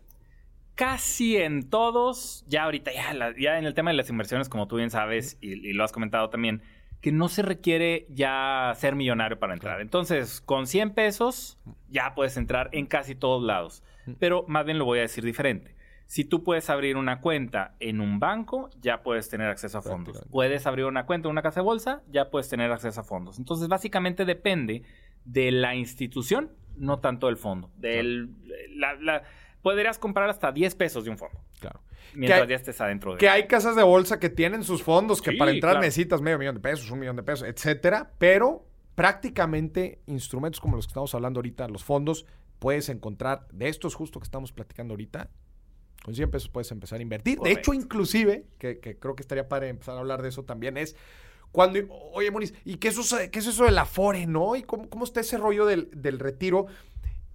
[0.74, 4.78] Casi en todos, ya ahorita, ya, ya en el tema de las inversiones, como tú
[4.78, 6.64] bien sabes, y lo has comentado también,
[7.08, 9.80] que no se requiere ya ser millonario para entrar.
[9.80, 13.82] Entonces, con 100 pesos ya puedes entrar en casi todos lados.
[14.20, 15.74] Pero más bien lo voy a decir diferente.
[16.06, 20.22] Si tú puedes abrir una cuenta en un banco, ya puedes tener acceso a fondos.
[20.30, 23.40] Puedes abrir una cuenta en una casa de bolsa, ya puedes tener acceso a fondos.
[23.40, 24.84] Entonces, básicamente depende
[25.24, 27.72] de la institución, no tanto del fondo.
[27.78, 28.32] Del,
[29.62, 31.40] podrías comprar hasta 10 pesos de un fondo.
[31.60, 31.82] Claro.
[32.14, 35.34] Mientras ya estés adentro de Que hay casas de bolsa que tienen sus fondos, que
[35.34, 38.12] para entrar necesitas medio millón de pesos, un millón de pesos, etcétera.
[38.18, 42.26] Pero prácticamente instrumentos como los que estamos hablando ahorita, los fondos,
[42.60, 45.30] puedes encontrar de estos justo que estamos platicando ahorita.
[46.04, 47.40] Con 100 pesos puedes empezar a invertir.
[47.40, 50.96] De hecho, inclusive, que, creo que estaría para empezar a hablar de eso también, es
[51.52, 51.80] cuando,
[52.14, 54.56] oye, Moniz, ¿y qué es eso, qué es eso del Afore, no?
[54.56, 56.68] ¿Y cómo, cómo está ese rollo del, del retiro?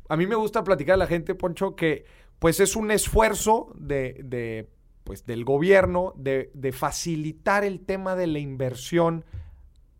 [0.08, 2.04] A mí me gusta platicar a la gente, Poncho, que
[2.43, 4.68] pues es un esfuerzo de,
[5.05, 9.24] pues, del gobierno de, de facilitar el tema de la inversión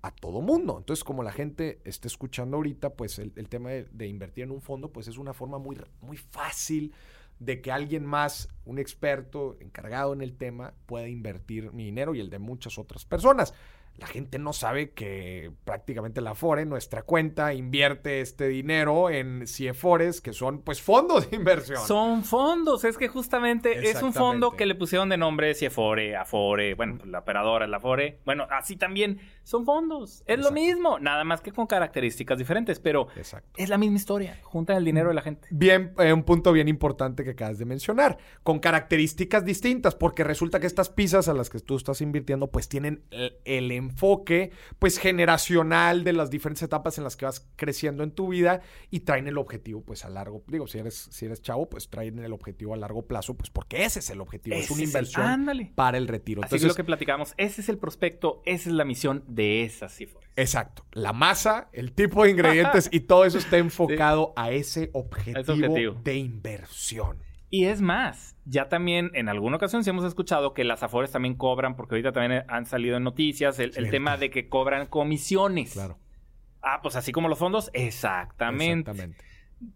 [0.03, 0.75] a todo mundo.
[0.77, 4.91] Entonces, como la gente está escuchando ahorita, pues el, tema de, invertir en un fondo,
[4.93, 6.93] pues es una forma muy, muy fácil
[7.39, 12.19] de que alguien más, un experto encargado en el tema, pueda invertir mi dinero y
[12.19, 13.55] el de muchas otras personas
[13.97, 20.21] la gente no sabe que prácticamente la Afore, nuestra cuenta, invierte este dinero en CIEFORES,
[20.21, 21.79] que son pues fondos de inversión.
[21.87, 26.75] Son fondos, es que justamente es un fondo que le pusieron de nombre CIEFORE, Afore,
[26.75, 28.21] bueno, pues, la operadora, la Afore.
[28.25, 30.23] Bueno, así también son fondos.
[30.27, 33.09] Es lo mismo, nada más que con características diferentes, pero
[33.57, 34.39] es la misma historia.
[34.43, 35.49] Juntan el dinero de la gente.
[35.51, 40.61] Bien, eh, un punto bien importante que acabas de mencionar, con características distintas, porque resulta
[40.61, 44.99] que estas pizzas a las que tú estás invirtiendo pues tienen el, el enfoque pues
[44.99, 48.61] generacional de las diferentes etapas en las que vas creciendo en tu vida
[48.91, 52.19] y traen el objetivo pues a largo, digo, si eres, si eres chavo, pues traen
[52.19, 55.99] el objetivo a largo plazo, pues porque ese es el objetivo, es una inversión para
[55.99, 56.43] el retiro.
[56.45, 59.95] Así es lo que platicamos, ese es el prospecto, esa es la misión de esas
[59.95, 60.25] cifras.
[60.37, 66.01] Exacto, la masa, el tipo de ingredientes y todo eso está enfocado a ese objetivo
[66.03, 67.32] de inversión.
[67.55, 71.35] Y es más, ya también en alguna ocasión sí hemos escuchado que las Afores también
[71.35, 75.75] cobran, porque ahorita también han salido en noticias el, tema de que cobran comisiones.
[75.75, 75.99] Claro.
[76.63, 78.91] Ah, pues así como los fondos, exactamente.
[78.91, 79.25] Exactamente.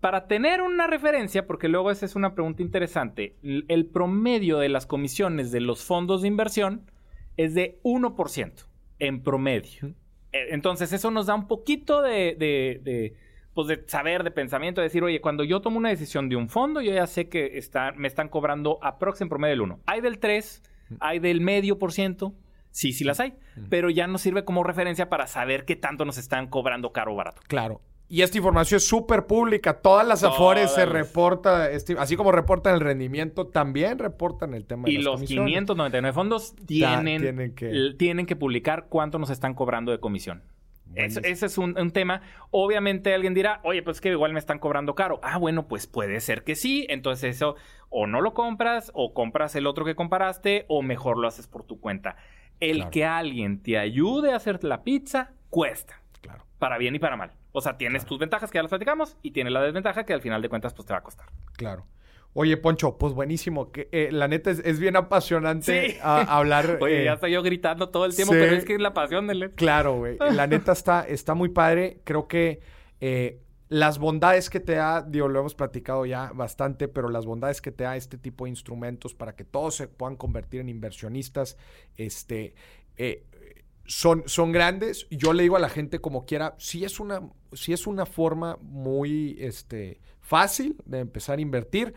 [0.01, 4.87] Para tener una referencia, porque luego esa es una pregunta interesante, el promedio de las
[4.87, 6.91] comisiones de los fondos de inversión
[7.37, 8.53] es de 1%
[9.01, 9.95] en promedio.
[10.33, 13.15] E, entonces eso nos da un poquito de
[13.57, 16.51] pues de saber, de pensamiento, de decir, oye, cuando yo tomo una decisión de un
[16.51, 19.81] fondo, yo ya sé que está, me están cobrando aproximadamente en promedio del 1.
[19.87, 20.63] Hay del 3,
[21.01, 22.35] hay del medio por ciento,
[22.71, 23.33] sí, sí las hay,
[23.71, 27.17] pero ya nos sirve como referencia para saber qué tanto nos están cobrando caro o
[27.17, 27.41] barato.
[27.49, 27.81] Claro.
[28.11, 29.81] Y esta información es súper pública.
[29.81, 34.93] Todas las Afores se reporta, así como reportan el rendimiento, también reportan el tema de
[34.93, 37.95] y los 599 fondos tienen, que...
[37.99, 40.43] tienen que publicar cuánto nos están cobrando de comisión
[40.97, 42.23] ese es un, tema.
[42.51, 45.21] Obviamente alguien dirá, oye, pues que igual me están cobrando caro.
[45.23, 46.87] Ah, bueno, pues puede ser que sí.
[46.89, 47.57] Entonces eso
[47.89, 51.65] o no lo compras o compras el otro que comparaste o mejor lo haces por
[51.65, 52.17] tu cuenta.
[52.61, 56.01] El que alguien te ayude a hacer la pizza cuesta.
[56.23, 56.45] Claro.
[56.59, 57.33] Para bien y para mal.
[57.53, 60.21] O sea, tienes tus ventajas que ya las platicamos y tienes la desventaja que al
[60.21, 61.27] final de cuentas pues te va a costar.
[61.53, 61.87] Claro.
[62.39, 63.73] Oye, Poncho, pues buenísimo.
[63.73, 66.77] Que, eh, la neta es, bien apasionante hablar.
[66.83, 69.27] Oye, ya eh, estoy yo gritando todo el tiempo, pero es que es la pasión
[69.27, 69.53] del...
[69.53, 70.19] Claro, güey.
[70.19, 72.03] La neta está, está muy padre.
[72.05, 72.61] Creo que
[73.01, 77.63] eh, las bondades que te da, digo, lo hemos platicado ya bastante, pero las bondades
[77.63, 81.57] que te da este tipo de instrumentos para que todos se puedan convertir en inversionistas,
[81.97, 82.55] este...
[83.87, 85.07] son, son grandes.
[85.09, 87.23] Yo le digo a la gente como quiera, si es una,
[87.55, 91.95] si es una forma muy este, fácil de empezar a invertir.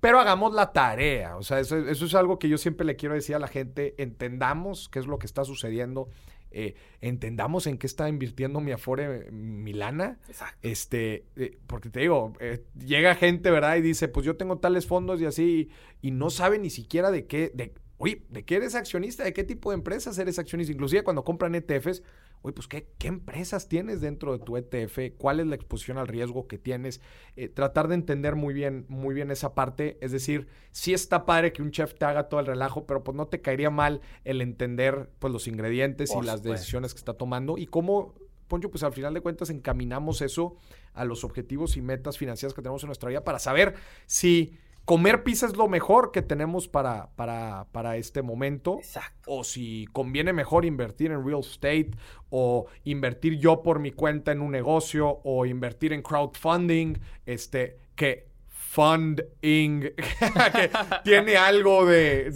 [0.00, 1.36] Pero hagamos la tarea.
[1.36, 3.94] O sea, eso, es algo que yo siempre le quiero decir a la gente.
[3.98, 6.08] Entendamos qué es lo que está sucediendo.
[6.50, 10.18] Eh, entendamos en qué está invirtiendo mi Afore Milana.
[10.28, 10.56] Exacto.
[10.62, 13.76] Este, eh, porque te digo, eh, llega gente, ¿verdad?
[13.76, 15.68] Y dice, pues yo tengo tales fondos y así,
[16.00, 19.24] y, no sabe ni siquiera de qué, de, oye, ¿de qué eres accionista?
[19.24, 20.72] ¿De qué tipo de empresas eres accionista?
[20.72, 22.02] Inclusive cuando compran ETFs,
[22.42, 25.16] oye, pues ¿qué, ¿qué, empresas tienes dentro de tu ETF?
[25.18, 27.00] ¿Cuál es la exposición al riesgo que tienes?
[27.36, 29.98] Eh, tratar de entender muy bien, muy bien esa parte.
[30.00, 33.16] Es decir, sí está padre que un chef te haga todo el relajo, pero pues
[33.16, 37.58] no te caería mal el entender pues los ingredientes y las decisiones que está tomando
[37.58, 38.14] y cómo
[38.48, 40.56] Poncho, pues al final de cuentas encaminamos eso
[40.94, 43.74] a los objetivos y metas financieras que tenemos en nuestra vida para saber
[44.06, 44.58] si
[44.88, 48.78] comer pizza es lo mejor que tenemos para, para, para este momento.
[48.78, 49.30] Exacto.
[49.30, 51.90] O si conviene mejor invertir en real estate
[52.30, 56.94] o invertir yo por mi cuenta en un negocio o invertir en crowdfunding,
[57.26, 60.70] este, que funding, que
[61.04, 62.32] tiene algo de,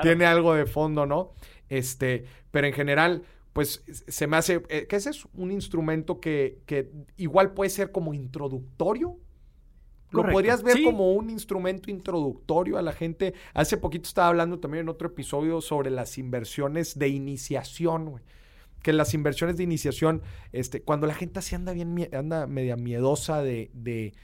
[0.00, 1.34] tiene algo de fondo, ¿no?
[1.68, 6.62] Este, pero en general, pues se me hace, eh, que ese es un instrumento que,
[6.64, 9.18] que igual puede ser como introductorio
[10.10, 13.34] lo podrías ver como un instrumento introductorio a la gente.
[13.54, 18.24] Hace poquito estaba hablando también en otro episodio sobre las inversiones de iniciación, güey.
[18.82, 23.42] Que las inversiones de iniciación, este, cuando la gente así anda bien, anda media miedosa
[23.42, 24.14] de, de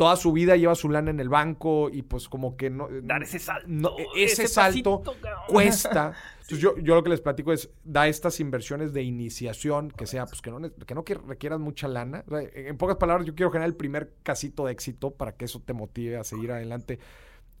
[0.00, 2.88] toda su vida lleva su lana en el banco y pues como que no...
[3.02, 3.96] Dar ese salto.
[4.16, 5.02] E, ese, salto
[5.46, 6.14] cuesta.
[6.50, 10.26] Entonces yo, yo lo que les platico es, da estas inversiones de iniciación, que sea,
[10.26, 12.24] pues que no, que no requieran mucha lana.
[12.54, 15.74] En pocas palabras, yo quiero generar el primer casito de éxito para que eso te
[15.74, 16.98] motive a seguir adelante.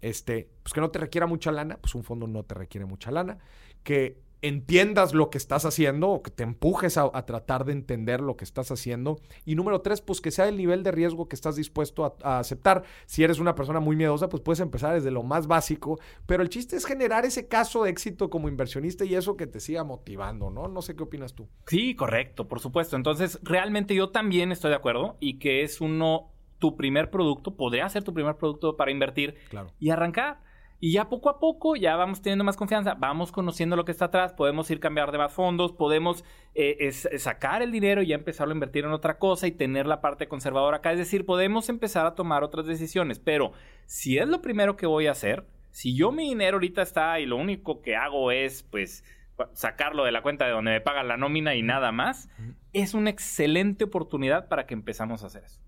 [0.00, 3.12] Este, pues que no te requiera mucha lana, pues un fondo no te requiere mucha
[3.12, 3.38] lana.
[3.84, 8.36] Que entiendas lo que estás haciendo o que te empujes a, tratar de entender lo
[8.36, 9.20] que estás haciendo.
[9.44, 12.84] Y número tres, pues que sea el nivel de riesgo que estás dispuesto a, aceptar.
[13.06, 16.48] Si eres una persona muy miedosa, pues puedes empezar desde lo más básico, pero el
[16.48, 20.50] chiste es generar ese caso de éxito como inversionista y eso que te siga motivando,
[20.50, 20.68] ¿no?
[20.68, 21.48] No sé qué opinas tú.
[21.66, 22.96] Sí, correcto, por supuesto.
[22.96, 27.88] Entonces, realmente yo también estoy de acuerdo y que es uno, tu primer producto, podría
[27.88, 29.36] ser tu primer producto para invertir
[29.78, 30.49] y arrancar.
[30.82, 34.06] Y ya poco a poco ya vamos teniendo más confianza, vamos conociendo lo que está
[34.06, 36.24] atrás, podemos ir cambiar de más fondos, podemos
[36.54, 40.00] eh, sacar el dinero y ya empezarlo a invertir en otra cosa y tener la
[40.00, 40.92] parte conservadora acá.
[40.92, 43.18] Es decir, podemos empezar a tomar otras decisiones.
[43.18, 43.52] Pero
[43.84, 47.26] si es lo primero que voy a hacer, si yo mi dinero ahorita está y
[47.26, 49.04] lo único que hago es pues
[49.52, 52.30] sacarlo de la cuenta de donde me pagan la nómina y nada más,
[52.72, 55.60] es una excelente oportunidad para que empezamos a hacer eso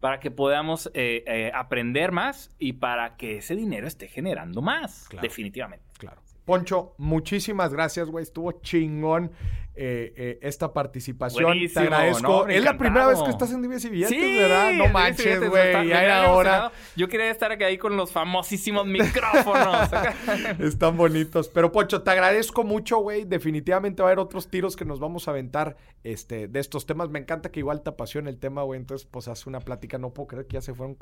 [0.00, 5.08] para que podamos eh, eh, aprender más y para que ese dinero esté generando más,
[5.20, 5.84] definitivamente.
[5.98, 6.22] Claro.
[6.44, 8.22] Poncho, muchísimas gracias, güey.
[8.22, 9.32] Estuvo chingón
[9.80, 11.56] eh, eh, esta participación.
[11.72, 12.48] Te agradezco.
[12.48, 14.72] es la primera vez que estás en Divies y Billetes, ¿verdad?
[14.72, 15.88] No manches, güey.
[15.88, 16.72] Ya era hora.
[16.96, 19.88] Yo quería estar ahí con los famosísimos micrófonos.
[20.58, 21.48] Están bonitos.
[21.48, 23.24] Pero, Poncho, te agradezco mucho, güey.
[23.24, 27.08] Definitivamente va a haber otros tiros que nos vamos a aventar este, de estos temas.
[27.08, 28.80] Me encanta que igual te apasiona el tema, güey.
[28.80, 29.96] Entonces, pues, hace una plática.
[29.96, 30.96] No puedo creer que ya se fueron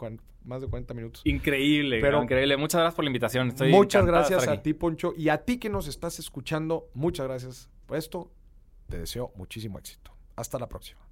[0.45, 1.23] más de 40 minutos.
[1.25, 2.59] Increíble, pero, increíble.
[2.59, 3.55] Muchas gracias por la invitación.
[3.71, 5.15] muchas gracias a ti, Poncho.
[5.17, 8.31] Y a ti que nos estás escuchando, muchas gracias por esto.
[8.89, 10.13] Te deseo muchísimo éxito.
[10.37, 11.06] Hasta la próxima.